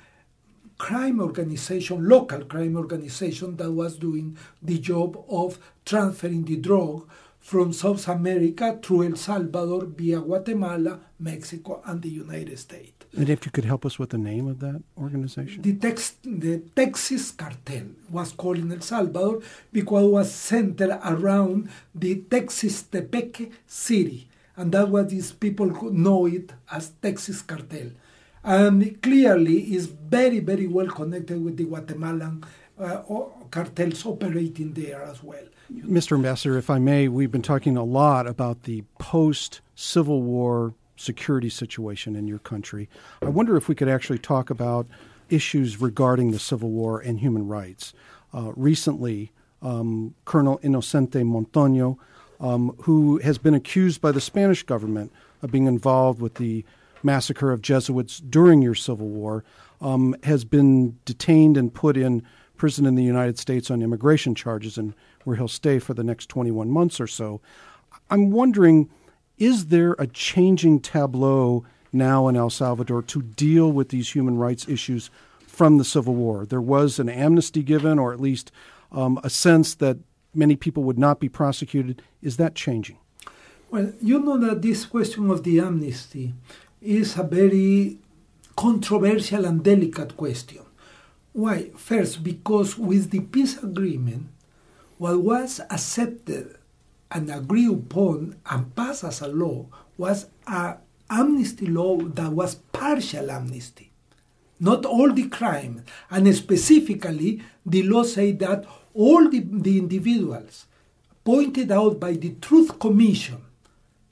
crime 0.78 1.20
organization, 1.20 2.08
local 2.08 2.44
crime 2.44 2.76
organization 2.76 3.56
that 3.56 3.70
was 3.70 3.96
doing 3.96 4.36
the 4.62 4.78
job 4.78 5.22
of 5.28 5.58
transferring 5.84 6.44
the 6.44 6.56
drug 6.56 7.08
from 7.40 7.72
South 7.72 8.06
America 8.08 8.78
through 8.82 9.04
El 9.04 9.16
Salvador 9.16 9.86
via 9.86 10.20
Guatemala, 10.20 11.00
Mexico, 11.18 11.82
and 11.84 12.00
the 12.02 12.08
United 12.08 12.58
States. 12.58 12.92
And 13.16 13.28
if 13.28 13.44
you 13.44 13.50
could 13.50 13.64
help 13.64 13.84
us 13.84 13.98
with 13.98 14.10
the 14.10 14.18
name 14.18 14.46
of 14.46 14.60
that 14.60 14.82
organization? 14.96 15.62
The, 15.62 15.74
tex- 15.74 16.16
the 16.22 16.62
Texis 16.76 17.36
Cartel 17.36 17.88
was 18.10 18.32
called 18.32 18.58
in 18.58 18.70
El 18.72 18.80
Salvador 18.80 19.42
because 19.72 20.04
it 20.04 20.10
was 20.10 20.32
centered 20.32 20.98
around 21.04 21.68
the 21.94 22.16
Texistepeque 22.16 23.52
city 23.66 24.29
and 24.56 24.72
that's 24.72 24.88
what 24.88 25.08
these 25.08 25.32
people 25.32 25.66
know 25.92 26.26
it 26.26 26.52
as 26.70 26.92
Texis 27.02 27.46
cartel. 27.46 27.90
And 28.42 29.00
clearly 29.02 29.74
is 29.74 29.86
very, 29.86 30.40
very 30.40 30.66
well 30.66 30.86
connected 30.86 31.44
with 31.44 31.56
the 31.56 31.64
Guatemalan 31.64 32.44
uh, 32.78 33.02
cartels 33.50 34.06
operating 34.06 34.72
there 34.72 35.02
as 35.02 35.22
well. 35.22 35.44
Mr. 35.72 36.16
Ambassador, 36.16 36.56
if 36.56 36.70
I 36.70 36.78
may, 36.78 37.08
we've 37.08 37.30
been 37.30 37.42
talking 37.42 37.76
a 37.76 37.84
lot 37.84 38.26
about 38.26 38.64
the 38.64 38.82
post 38.98 39.60
Civil 39.74 40.22
War 40.22 40.74
security 40.96 41.48
situation 41.48 42.16
in 42.16 42.26
your 42.26 42.38
country. 42.38 42.88
I 43.22 43.28
wonder 43.28 43.56
if 43.56 43.68
we 43.68 43.74
could 43.74 43.88
actually 43.88 44.18
talk 44.18 44.50
about 44.50 44.86
issues 45.30 45.80
regarding 45.80 46.32
the 46.32 46.38
Civil 46.38 46.70
War 46.70 47.00
and 47.00 47.20
human 47.20 47.46
rights. 47.46 47.92
Uh, 48.34 48.52
recently, 48.56 49.32
um, 49.62 50.14
Colonel 50.24 50.58
Inocente 50.62 51.22
Montano 51.22 51.98
um, 52.40 52.74
who 52.82 53.18
has 53.18 53.38
been 53.38 53.54
accused 53.54 54.00
by 54.00 54.12
the 54.12 54.20
Spanish 54.20 54.62
government 54.62 55.12
of 55.42 55.50
being 55.50 55.66
involved 55.66 56.20
with 56.20 56.34
the 56.34 56.64
massacre 57.02 57.52
of 57.52 57.62
Jesuits 57.62 58.18
during 58.18 58.62
your 58.62 58.74
Civil 58.74 59.08
War, 59.08 59.44
um, 59.80 60.14
has 60.22 60.44
been 60.44 60.98
detained 61.04 61.56
and 61.56 61.72
put 61.72 61.96
in 61.96 62.22
prison 62.56 62.84
in 62.84 62.94
the 62.94 63.02
United 63.02 63.38
States 63.38 63.70
on 63.70 63.80
immigration 63.80 64.34
charges, 64.34 64.76
and 64.76 64.94
where 65.24 65.36
he'll 65.36 65.48
stay 65.48 65.78
for 65.78 65.94
the 65.94 66.04
next 66.04 66.28
21 66.28 66.70
months 66.70 67.00
or 67.00 67.06
so. 67.06 67.40
I'm 68.10 68.30
wondering 68.30 68.90
is 69.38 69.68
there 69.68 69.96
a 69.98 70.06
changing 70.06 70.80
tableau 70.80 71.64
now 71.94 72.28
in 72.28 72.36
El 72.36 72.50
Salvador 72.50 73.00
to 73.00 73.22
deal 73.22 73.72
with 73.72 73.88
these 73.88 74.12
human 74.12 74.36
rights 74.36 74.68
issues 74.68 75.10
from 75.46 75.78
the 75.78 75.84
Civil 75.84 76.14
War? 76.14 76.44
There 76.44 76.60
was 76.60 76.98
an 76.98 77.08
amnesty 77.08 77.62
given, 77.62 77.98
or 77.98 78.12
at 78.12 78.20
least 78.20 78.52
um, 78.92 79.18
a 79.24 79.30
sense 79.30 79.74
that 79.76 79.96
many 80.34 80.56
people 80.56 80.82
would 80.84 80.98
not 80.98 81.20
be 81.20 81.28
prosecuted. 81.28 82.02
Is 82.22 82.36
that 82.36 82.54
changing? 82.54 82.98
Well, 83.70 83.92
you 84.00 84.18
know 84.20 84.38
that 84.38 84.62
this 84.62 84.84
question 84.84 85.30
of 85.30 85.44
the 85.44 85.60
amnesty 85.60 86.34
is 86.80 87.16
a 87.16 87.22
very 87.22 87.98
controversial 88.56 89.44
and 89.44 89.62
delicate 89.62 90.16
question. 90.16 90.62
Why? 91.32 91.70
First, 91.76 92.24
because 92.24 92.76
with 92.76 93.10
the 93.10 93.20
peace 93.20 93.62
agreement, 93.62 94.28
what 94.98 95.20
was 95.22 95.60
accepted 95.70 96.58
and 97.10 97.30
agreed 97.30 97.70
upon 97.70 98.36
and 98.46 98.74
passed 98.74 99.04
as 99.04 99.20
a 99.20 99.28
law 99.28 99.66
was 99.96 100.26
an 100.46 100.76
amnesty 101.08 101.66
law 101.66 101.96
that 101.98 102.32
was 102.32 102.54
partial 102.54 103.30
amnesty. 103.30 103.89
Not 104.60 104.84
all 104.84 105.10
the 105.12 105.28
crime, 105.28 105.84
and 106.10 106.34
specifically, 106.36 107.42
the 107.64 107.82
law 107.82 108.02
said 108.02 108.38
that 108.40 108.66
all 108.92 109.30
the, 109.30 109.40
the 109.40 109.78
individuals 109.78 110.66
pointed 111.24 111.72
out 111.72 111.98
by 111.98 112.12
the 112.12 112.34
Truth 112.42 112.78
Commission 112.78 113.38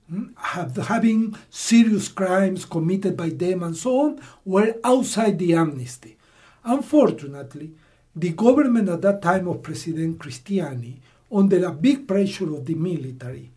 hmm, 0.09 0.29
have, 0.37 0.75
having 0.77 1.37
serious 1.51 2.09
crimes 2.09 2.65
committed 2.65 3.15
by 3.15 3.29
them 3.29 3.63
and 3.63 3.77
so 3.77 4.01
on 4.01 4.21
were 4.47 4.75
outside 4.83 5.39
the 5.39 5.55
amnesty. 5.55 6.17
Unfortunately, 6.65 7.73
the 8.17 8.31
government 8.31 8.89
at 8.89 9.03
that 9.03 9.21
time 9.21 9.49
of 9.49 9.63
President 9.63 10.19
Cristiani, 10.19 10.97
under 11.31 11.67
a 11.67 11.73
big 11.73 12.09
pressure 12.09 12.55
of 12.55 12.65
the 12.65 12.75
military, 12.75 13.51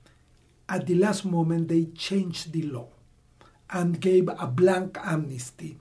at 0.68 0.88
the 0.88 0.96
last 0.96 1.24
moment 1.24 1.70
they 1.70 1.86
changed 1.86 2.52
the 2.52 2.64
law 2.64 2.88
and 3.70 4.02
gave 4.02 4.28
a 4.28 4.48
blank 4.48 4.98
amnesty 5.02 5.78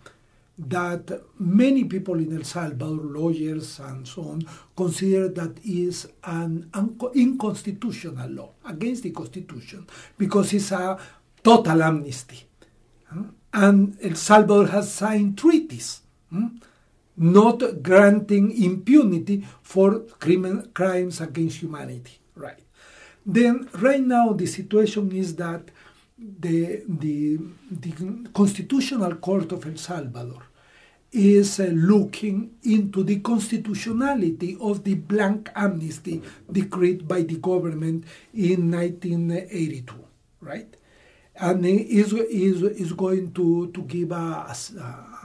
that 0.68 1.22
many 1.38 1.84
people 1.84 2.14
in 2.14 2.36
El 2.36 2.44
Salvador, 2.44 2.96
lawyers 2.96 3.78
and 3.80 4.06
so 4.06 4.22
on, 4.22 4.42
consider 4.76 5.28
that 5.28 5.58
is 5.64 6.08
an 6.24 6.70
unconstitutional 6.74 8.28
law 8.30 8.50
against 8.64 9.02
the 9.02 9.10
constitution 9.10 9.86
because 10.18 10.52
it's 10.52 10.72
a 10.72 10.98
total 11.42 11.82
amnesty. 11.82 12.44
And 13.52 13.96
El 14.02 14.14
Salvador 14.14 14.66
has 14.68 14.92
signed 14.92 15.38
treaties 15.38 16.02
hmm, 16.30 16.46
not 17.16 17.82
granting 17.82 18.62
impunity 18.62 19.44
for 19.62 20.00
crimes 20.72 21.20
against 21.20 21.58
humanity. 21.58 22.18
Right. 22.36 22.60
Then, 23.26 23.68
right 23.74 24.00
now, 24.00 24.32
the 24.32 24.46
situation 24.46 25.12
is 25.12 25.34
that 25.36 25.70
the, 26.18 26.82
the, 26.86 27.38
the 27.70 28.28
Constitutional 28.32 29.16
Court 29.16 29.52
of 29.52 29.66
El 29.66 29.76
Salvador 29.76 30.42
is 31.12 31.58
uh, 31.58 31.64
looking 31.64 32.52
into 32.62 33.02
the 33.02 33.18
constitutionality 33.20 34.56
of 34.60 34.84
the 34.84 34.94
blank 34.94 35.50
amnesty 35.56 36.22
decreed 36.50 37.06
by 37.08 37.22
the 37.22 37.36
government 37.36 38.04
in 38.32 38.70
1982, 38.70 39.94
right? 40.40 40.76
And 41.36 41.64
is, 41.66 42.12
is, 42.12 42.62
is 42.62 42.92
going 42.92 43.32
to, 43.32 43.70
to 43.72 43.82
give 43.82 44.12
a, 44.12 44.14
a, 44.14 44.56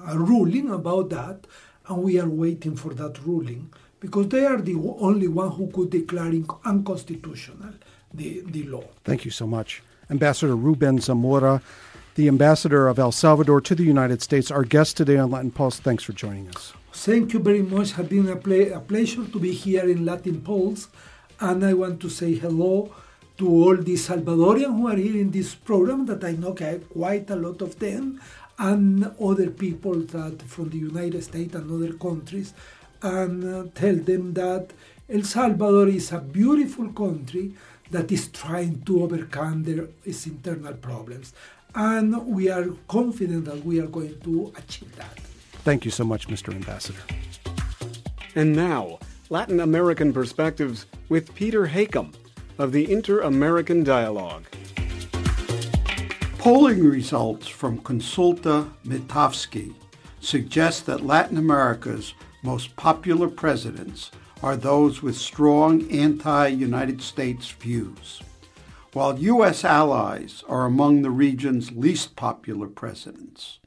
a 0.08 0.17
ruling 0.17 0.71
about 0.71 1.10
that, 1.10 1.45
and 1.88 2.02
we 2.02 2.19
are 2.19 2.30
waiting 2.30 2.76
for 2.76 2.93
that 2.95 3.24
ruling 3.26 3.71
because 4.00 4.30
they 4.30 4.45
are 4.45 4.62
the 4.62 4.76
only 5.00 5.28
one 5.28 5.52
who 5.52 5.67
could 5.71 5.89
declare 5.89 6.32
unconstitutional 6.63 7.74
the, 8.13 8.41
the 8.48 8.63
law. 8.63 8.84
Thank 9.04 9.26
you 9.26 9.32
so 9.32 9.45
much. 9.45 9.84
Ambassador 10.10 10.56
Ruben 10.56 11.00
Zamora 11.00 11.62
the 12.15 12.28
ambassador 12.30 12.88
of 12.88 12.97
El 12.97 13.12
Salvador 13.12 13.60
to 13.62 13.75
the 13.75 13.84
United 13.84 14.21
States, 14.21 14.49
our 14.49 14.63
guest 14.63 14.95
today 14.95 15.17
on 15.17 15.30
Latin 15.32 15.51
Pulse. 15.51 15.80
Thanks 15.80 16.04
for 16.04 16.13
joining 16.13 16.49
us. 16.49 16.73
Thank 16.93 17.34
you 17.34 17.39
very 17.39 17.62
much. 17.62 17.91
It 17.91 17.95
has 17.95 18.08
been 18.08 18.28
a, 18.30 18.71
a 18.71 18.80
pleasure 18.80 19.25
to 19.25 19.39
be 19.39 19.51
here 19.51 19.88
in 19.88 20.06
Latin 20.06 20.41
Pulse. 20.41 20.88
And 21.41 21.65
I 21.65 21.73
want 21.73 21.99
to 22.01 22.10
say 22.10 22.36
hello 22.36 22.93
to 23.38 23.49
all 23.49 23.75
the 23.75 23.95
Salvadorians 23.95 24.78
who 24.78 24.88
are 24.88 24.95
here 24.95 25.17
in 25.17 25.32
this 25.32 25.54
program, 25.56 26.06
that 26.06 26.23
I 26.23 26.32
know 26.32 26.56
quite 26.93 27.30
a 27.30 27.36
lot 27.36 27.62
of 27.62 27.78
them, 27.80 28.21
and 28.58 29.12
other 29.21 29.49
people 29.49 29.99
that 29.99 30.41
from 30.43 30.69
the 30.69 30.78
United 30.78 31.21
States 31.21 31.54
and 31.54 31.69
other 31.69 31.93
countries, 31.97 32.54
and 33.01 33.43
uh, 33.43 33.65
tell 33.75 33.95
them 33.95 34.34
that 34.36 34.71
El 35.10 35.23
Salvador 35.23 35.89
is 35.89 36.13
a 36.13 36.19
beautiful 36.19 36.88
country 36.93 37.54
that 37.91 38.10
is 38.10 38.30
trying 38.30 38.82
to 38.84 39.04
overcome 39.04 39.63
their, 39.63 39.89
its 40.06 40.25
internal 40.25 40.73
problems. 40.73 41.34
And 41.76 42.26
we 42.26 42.50
are 42.50 42.68
confident 42.88 43.46
that 43.46 43.66
we 43.66 43.82
are 43.82 43.88
going 43.88 44.18
to 44.22 44.54
achieve 44.58 44.96
that. 44.96 45.20
Thank 45.66 45.84
you 45.84 45.92
so 45.92 46.06
much, 46.06 46.28
Mr. 46.28 46.54
Ambassador. 46.54 47.02
And 48.36 48.56
now, 48.56 49.00
Latin 49.30 49.60
American 49.60 50.14
Perspectives 50.14 50.86
with 51.10 51.36
Peter 51.36 51.66
Hakim 51.66 52.14
of 52.58 52.72
the 52.72 52.92
Inter 52.92 53.22
American 53.22 53.84
Dialogue. 53.84 54.46
Polling 56.38 56.84
results 56.84 57.48
from 57.48 57.82
Consulta 57.82 58.72
Mitofsky 58.86 59.74
suggest 60.22 60.86
that 60.86 61.06
Latin 61.06 61.38
America's 61.38 62.14
most 62.44 62.76
popular 62.76 63.28
presidents 63.28 64.12
are 64.44 64.56
those 64.56 65.02
with 65.02 65.18
strong 65.18 65.90
anti 65.92 66.48
United 66.48 67.02
States 67.02 67.50
views, 67.50 68.22
while 68.95 69.19
U.S. 69.19 69.65
allies 69.65 70.41
are 70.47 70.65
among 70.65 71.01
the 71.01 71.12
region's 71.12 71.73
least 71.73 72.15
popular 72.15 72.67
presidents. 72.67 73.60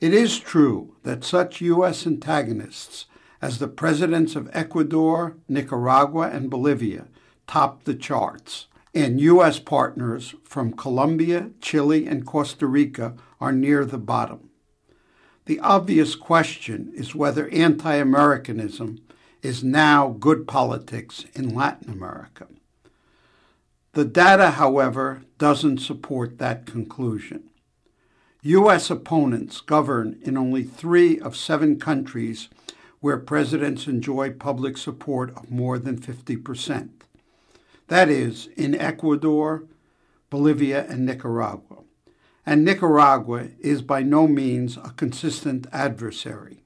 It 0.00 0.14
is 0.14 0.40
true 0.40 0.96
that 1.02 1.22
such 1.22 1.60
U.S. 1.60 2.06
antagonists 2.06 3.04
as 3.42 3.58
the 3.58 3.68
presidents 3.68 4.34
of 4.34 4.48
Ecuador, 4.54 5.36
Nicaragua, 5.50 6.30
and 6.30 6.48
Bolivia 6.48 7.08
top 7.46 7.84
the 7.84 7.94
charts, 7.94 8.68
and 8.94 9.20
U.S. 9.20 9.58
partners 9.58 10.34
from 10.44 10.72
Colombia, 10.72 11.50
Chile, 11.60 12.06
and 12.06 12.24
Costa 12.24 12.66
Rica 12.66 13.16
are 13.42 13.52
near 13.52 13.84
the 13.84 13.98
bottom. 13.98 14.48
The 15.44 15.60
obvious 15.60 16.14
question 16.14 16.90
is 16.94 17.14
whether 17.14 17.50
anti 17.50 17.96
Americanism 17.96 19.02
is 19.42 19.62
now 19.62 20.16
good 20.18 20.48
politics 20.48 21.26
in 21.34 21.54
Latin 21.54 21.92
America. 21.92 22.46
The 23.94 24.04
data, 24.04 24.50
however, 24.50 25.22
doesn't 25.38 25.78
support 25.78 26.38
that 26.38 26.66
conclusion. 26.66 27.44
U.S. 28.42 28.90
opponents 28.90 29.60
govern 29.60 30.18
in 30.22 30.36
only 30.36 30.64
three 30.64 31.20
of 31.20 31.36
seven 31.36 31.78
countries 31.78 32.48
where 32.98 33.18
presidents 33.18 33.86
enjoy 33.86 34.32
public 34.32 34.76
support 34.78 35.30
of 35.36 35.48
more 35.48 35.78
than 35.78 36.00
50%. 36.00 36.88
That 37.86 38.08
is, 38.08 38.48
in 38.56 38.74
Ecuador, 38.74 39.62
Bolivia, 40.28 40.84
and 40.88 41.06
Nicaragua. 41.06 41.84
And 42.44 42.64
Nicaragua 42.64 43.50
is 43.60 43.80
by 43.80 44.02
no 44.02 44.26
means 44.26 44.76
a 44.76 44.92
consistent 44.96 45.68
adversary. 45.70 46.64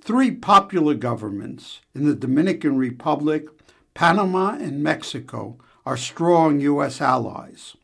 Three 0.00 0.32
popular 0.32 0.94
governments 0.94 1.80
in 1.94 2.06
the 2.06 2.16
Dominican 2.16 2.76
Republic, 2.76 3.46
Panama, 3.94 4.56
and 4.58 4.82
Mexico 4.82 5.58
are 5.86 5.96
strong 5.96 6.60
U.S. 6.60 7.00
allies. 7.00 7.76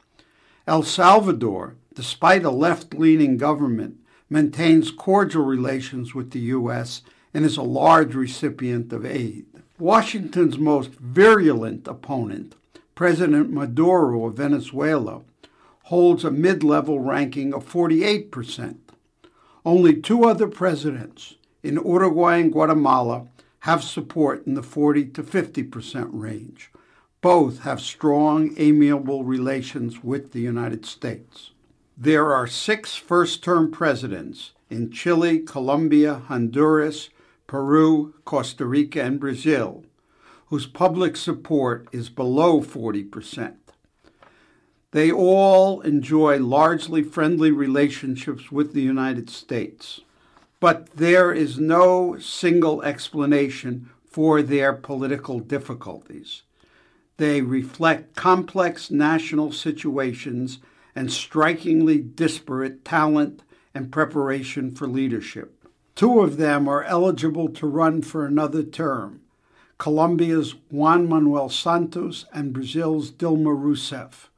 El 0.66 0.82
Salvador, 0.82 1.74
despite 1.94 2.44
a 2.44 2.50
left 2.50 2.94
leaning 2.94 3.36
government, 3.36 3.96
maintains 4.28 4.90
cordial 4.90 5.44
relations 5.44 6.14
with 6.14 6.30
the 6.30 6.40
U.S. 6.40 7.02
and 7.34 7.44
is 7.44 7.56
a 7.56 7.62
large 7.62 8.14
recipient 8.14 8.92
of 8.92 9.04
aid. 9.04 9.46
Washington's 9.78 10.58
most 10.58 10.90
virulent 10.92 11.88
opponent, 11.88 12.54
President 12.94 13.50
Maduro 13.50 14.26
of 14.26 14.34
Venezuela, 14.34 15.22
holds 15.84 16.24
a 16.24 16.30
mid 16.30 16.62
level 16.62 17.00
ranking 17.00 17.52
of 17.52 17.70
48%. 17.70 18.76
Only 19.64 20.00
two 20.00 20.24
other 20.24 20.48
presidents, 20.48 21.34
in 21.62 21.74
Uruguay 21.74 22.38
and 22.38 22.52
Guatemala, 22.52 23.26
have 23.60 23.82
support 23.82 24.46
in 24.46 24.54
the 24.54 24.62
40 24.62 25.06
to 25.06 25.22
50% 25.22 26.08
range. 26.12 26.70
Both 27.22 27.60
have 27.60 27.82
strong, 27.82 28.54
amiable 28.56 29.24
relations 29.24 30.02
with 30.02 30.32
the 30.32 30.40
United 30.40 30.86
States. 30.86 31.50
There 31.94 32.32
are 32.32 32.46
six 32.46 32.96
first 32.96 33.44
term 33.44 33.70
presidents 33.70 34.52
in 34.70 34.90
Chile, 34.90 35.40
Colombia, 35.40 36.22
Honduras, 36.28 37.10
Peru, 37.46 38.14
Costa 38.24 38.64
Rica, 38.64 39.02
and 39.02 39.20
Brazil, 39.20 39.84
whose 40.46 40.66
public 40.66 41.14
support 41.14 41.88
is 41.92 42.08
below 42.08 42.62
40%. 42.62 43.54
They 44.92 45.12
all 45.12 45.82
enjoy 45.82 46.38
largely 46.38 47.02
friendly 47.02 47.50
relationships 47.50 48.50
with 48.50 48.72
the 48.72 48.80
United 48.80 49.28
States, 49.28 50.00
but 50.58 50.88
there 50.96 51.32
is 51.32 51.58
no 51.58 52.18
single 52.18 52.82
explanation 52.82 53.90
for 54.06 54.40
their 54.40 54.72
political 54.72 55.38
difficulties. 55.38 56.44
They 57.20 57.42
reflect 57.42 58.16
complex 58.16 58.90
national 58.90 59.52
situations 59.52 60.58
and 60.96 61.12
strikingly 61.12 61.98
disparate 61.98 62.82
talent 62.82 63.42
and 63.74 63.92
preparation 63.92 64.70
for 64.70 64.86
leadership. 64.86 65.62
Two 65.94 66.20
of 66.20 66.38
them 66.38 66.66
are 66.66 66.82
eligible 66.84 67.50
to 67.50 67.66
run 67.66 68.00
for 68.00 68.24
another 68.24 68.62
term 68.62 69.20
Colombia's 69.76 70.54
Juan 70.70 71.10
Manuel 71.10 71.50
Santos 71.50 72.24
and 72.32 72.54
Brazil's 72.54 73.10
Dilma 73.10 73.54
Rousseff, 73.54 74.30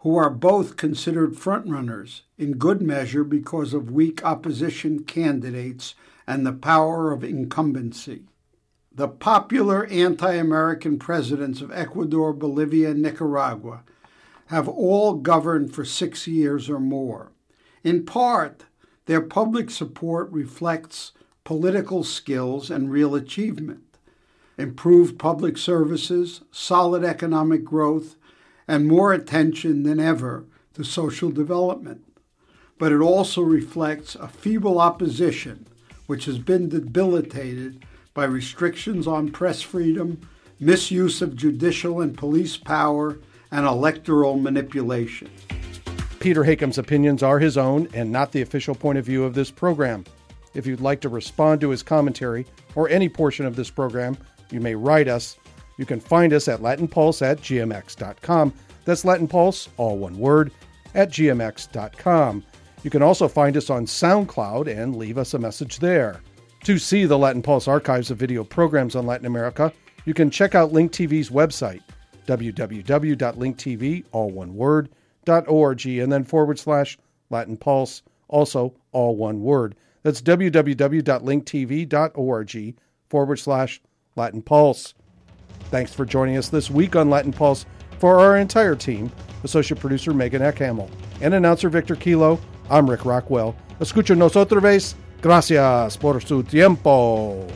who 0.00 0.16
are 0.16 0.28
both 0.28 0.76
considered 0.76 1.34
frontrunners 1.34 2.22
in 2.36 2.58
good 2.58 2.82
measure 2.82 3.22
because 3.22 3.72
of 3.72 3.92
weak 3.92 4.24
opposition 4.24 5.04
candidates 5.04 5.94
and 6.26 6.44
the 6.44 6.52
power 6.52 7.12
of 7.12 7.22
incumbency. 7.22 8.24
The 8.98 9.06
popular 9.06 9.86
anti 9.86 10.34
American 10.34 10.98
presidents 10.98 11.60
of 11.60 11.70
Ecuador, 11.70 12.32
Bolivia, 12.32 12.90
and 12.90 13.00
Nicaragua 13.00 13.84
have 14.46 14.66
all 14.66 15.14
governed 15.14 15.72
for 15.72 15.84
six 15.84 16.26
years 16.26 16.68
or 16.68 16.80
more. 16.80 17.30
In 17.84 18.04
part, 18.04 18.64
their 19.06 19.20
public 19.20 19.70
support 19.70 20.28
reflects 20.32 21.12
political 21.44 22.02
skills 22.02 22.72
and 22.72 22.90
real 22.90 23.14
achievement. 23.14 23.84
Improved 24.58 25.16
public 25.16 25.58
services, 25.58 26.40
solid 26.50 27.04
economic 27.04 27.62
growth, 27.62 28.16
and 28.66 28.88
more 28.88 29.12
attention 29.12 29.84
than 29.84 30.00
ever 30.00 30.44
to 30.74 30.82
social 30.82 31.30
development. 31.30 32.02
But 32.78 32.90
it 32.90 33.00
also 33.00 33.42
reflects 33.42 34.16
a 34.16 34.26
feeble 34.26 34.80
opposition 34.80 35.68
which 36.08 36.24
has 36.24 36.38
been 36.38 36.68
debilitated 36.68 37.84
by 38.18 38.24
restrictions 38.24 39.06
on 39.06 39.30
press 39.30 39.62
freedom, 39.62 40.20
misuse 40.58 41.22
of 41.22 41.36
judicial 41.36 42.00
and 42.00 42.18
police 42.18 42.56
power, 42.56 43.16
and 43.52 43.64
electoral 43.64 44.36
manipulation. 44.36 45.30
Peter 46.18 46.42
Hakim's 46.42 46.78
opinions 46.78 47.22
are 47.22 47.38
his 47.38 47.56
own 47.56 47.86
and 47.94 48.10
not 48.10 48.32
the 48.32 48.42
official 48.42 48.74
point 48.74 48.98
of 48.98 49.04
view 49.04 49.22
of 49.22 49.34
this 49.34 49.52
program. 49.52 50.04
If 50.54 50.66
you'd 50.66 50.80
like 50.80 51.00
to 51.02 51.08
respond 51.08 51.60
to 51.60 51.70
his 51.70 51.84
commentary 51.84 52.44
or 52.74 52.88
any 52.88 53.08
portion 53.08 53.46
of 53.46 53.54
this 53.54 53.70
program, 53.70 54.18
you 54.50 54.58
may 54.58 54.74
write 54.74 55.06
us. 55.06 55.36
You 55.76 55.86
can 55.86 56.00
find 56.00 56.32
us 56.32 56.48
at 56.48 56.58
latinpulse 56.58 57.22
at 57.22 57.38
gmx.com. 57.38 58.52
That's 58.84 59.04
Latin 59.04 59.28
Pulse, 59.28 59.68
all 59.76 59.96
one 59.96 60.18
word, 60.18 60.50
at 60.92 61.10
gmx.com. 61.10 62.42
You 62.82 62.90
can 62.90 63.02
also 63.02 63.28
find 63.28 63.56
us 63.56 63.70
on 63.70 63.86
SoundCloud 63.86 64.66
and 64.66 64.96
leave 64.96 65.18
us 65.18 65.34
a 65.34 65.38
message 65.38 65.78
there. 65.78 66.20
To 66.64 66.78
see 66.78 67.06
the 67.06 67.18
Latin 67.18 67.42
Pulse 67.42 67.68
archives 67.68 68.10
of 68.10 68.18
video 68.18 68.44
programs 68.44 68.94
on 68.94 69.06
Latin 69.06 69.26
America, 69.26 69.72
you 70.04 70.14
can 70.14 70.30
check 70.30 70.54
out 70.54 70.72
Link 70.72 70.92
TV's 70.92 71.30
website, 71.30 71.80
www.linktv, 72.26 74.04
all 74.12 74.30
one 74.30 74.54
word, 74.54 74.90
org 75.26 75.86
and 75.86 76.12
then 76.12 76.24
forward 76.24 76.58
slash 76.58 76.98
Latin 77.30 77.56
Pulse, 77.56 78.02
also 78.28 78.74
all 78.92 79.16
one 79.16 79.40
word. 79.42 79.74
That's 80.02 80.20
www.linktv.org 80.22 82.74
forward 83.08 83.36
slash 83.36 83.80
Latin 84.16 84.42
Pulse. 84.42 84.94
Thanks 85.70 85.94
for 85.94 86.04
joining 86.04 86.36
us 86.36 86.48
this 86.48 86.70
week 86.70 86.96
on 86.96 87.10
Latin 87.10 87.32
Pulse 87.32 87.66
for 87.98 88.18
our 88.18 88.36
entire 88.36 88.74
team, 88.74 89.12
associate 89.44 89.80
producer 89.80 90.12
Megan 90.14 90.42
Ekhaml, 90.42 90.90
and 91.20 91.34
announcer 91.34 91.68
Victor 91.68 91.96
Kilo. 91.96 92.40
I'm 92.70 92.88
Rick 92.88 93.04
Rockwell. 93.04 93.54
Escuchanos 93.80 94.34
otra 94.34 94.62
vez. 94.62 94.94
Gracias 95.20 95.96
por 95.96 96.20
su 96.20 96.42
tiempo. 96.42 97.46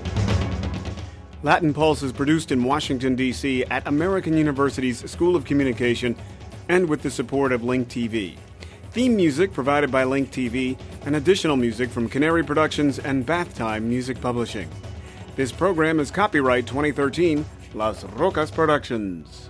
Latin 1.45 1.73
Pulse 1.73 2.03
is 2.03 2.13
produced 2.13 2.51
in 2.51 2.65
Washington, 2.65 3.15
D.C. 3.15 3.65
at 3.65 3.87
American 3.87 4.37
University's 4.37 5.09
School 5.11 5.37
of 5.37 5.45
Communication 5.45 6.17
and 6.69 6.89
with 6.89 7.03
the 7.03 7.11
support 7.11 7.53
of 7.53 7.63
Link 7.63 7.89
TV. 7.89 8.37
Theme 8.93 9.17
music 9.17 9.53
provided 9.53 9.91
by 9.91 10.05
Link 10.05 10.31
TV, 10.31 10.79
and 11.07 11.17
additional 11.17 11.57
music 11.57 11.89
from 11.89 12.09
Canary 12.09 12.45
Productions 12.45 12.99
and 12.99 13.25
Bath 13.25 13.57
Time 13.57 13.89
Music 13.89 14.21
Publishing. 14.21 14.69
This 15.35 15.51
program 15.51 15.99
is 15.99 16.11
copyright 16.11 16.67
2013, 16.67 17.45
Las 17.75 18.05
Rocas 18.05 18.51
Productions. 18.51 19.49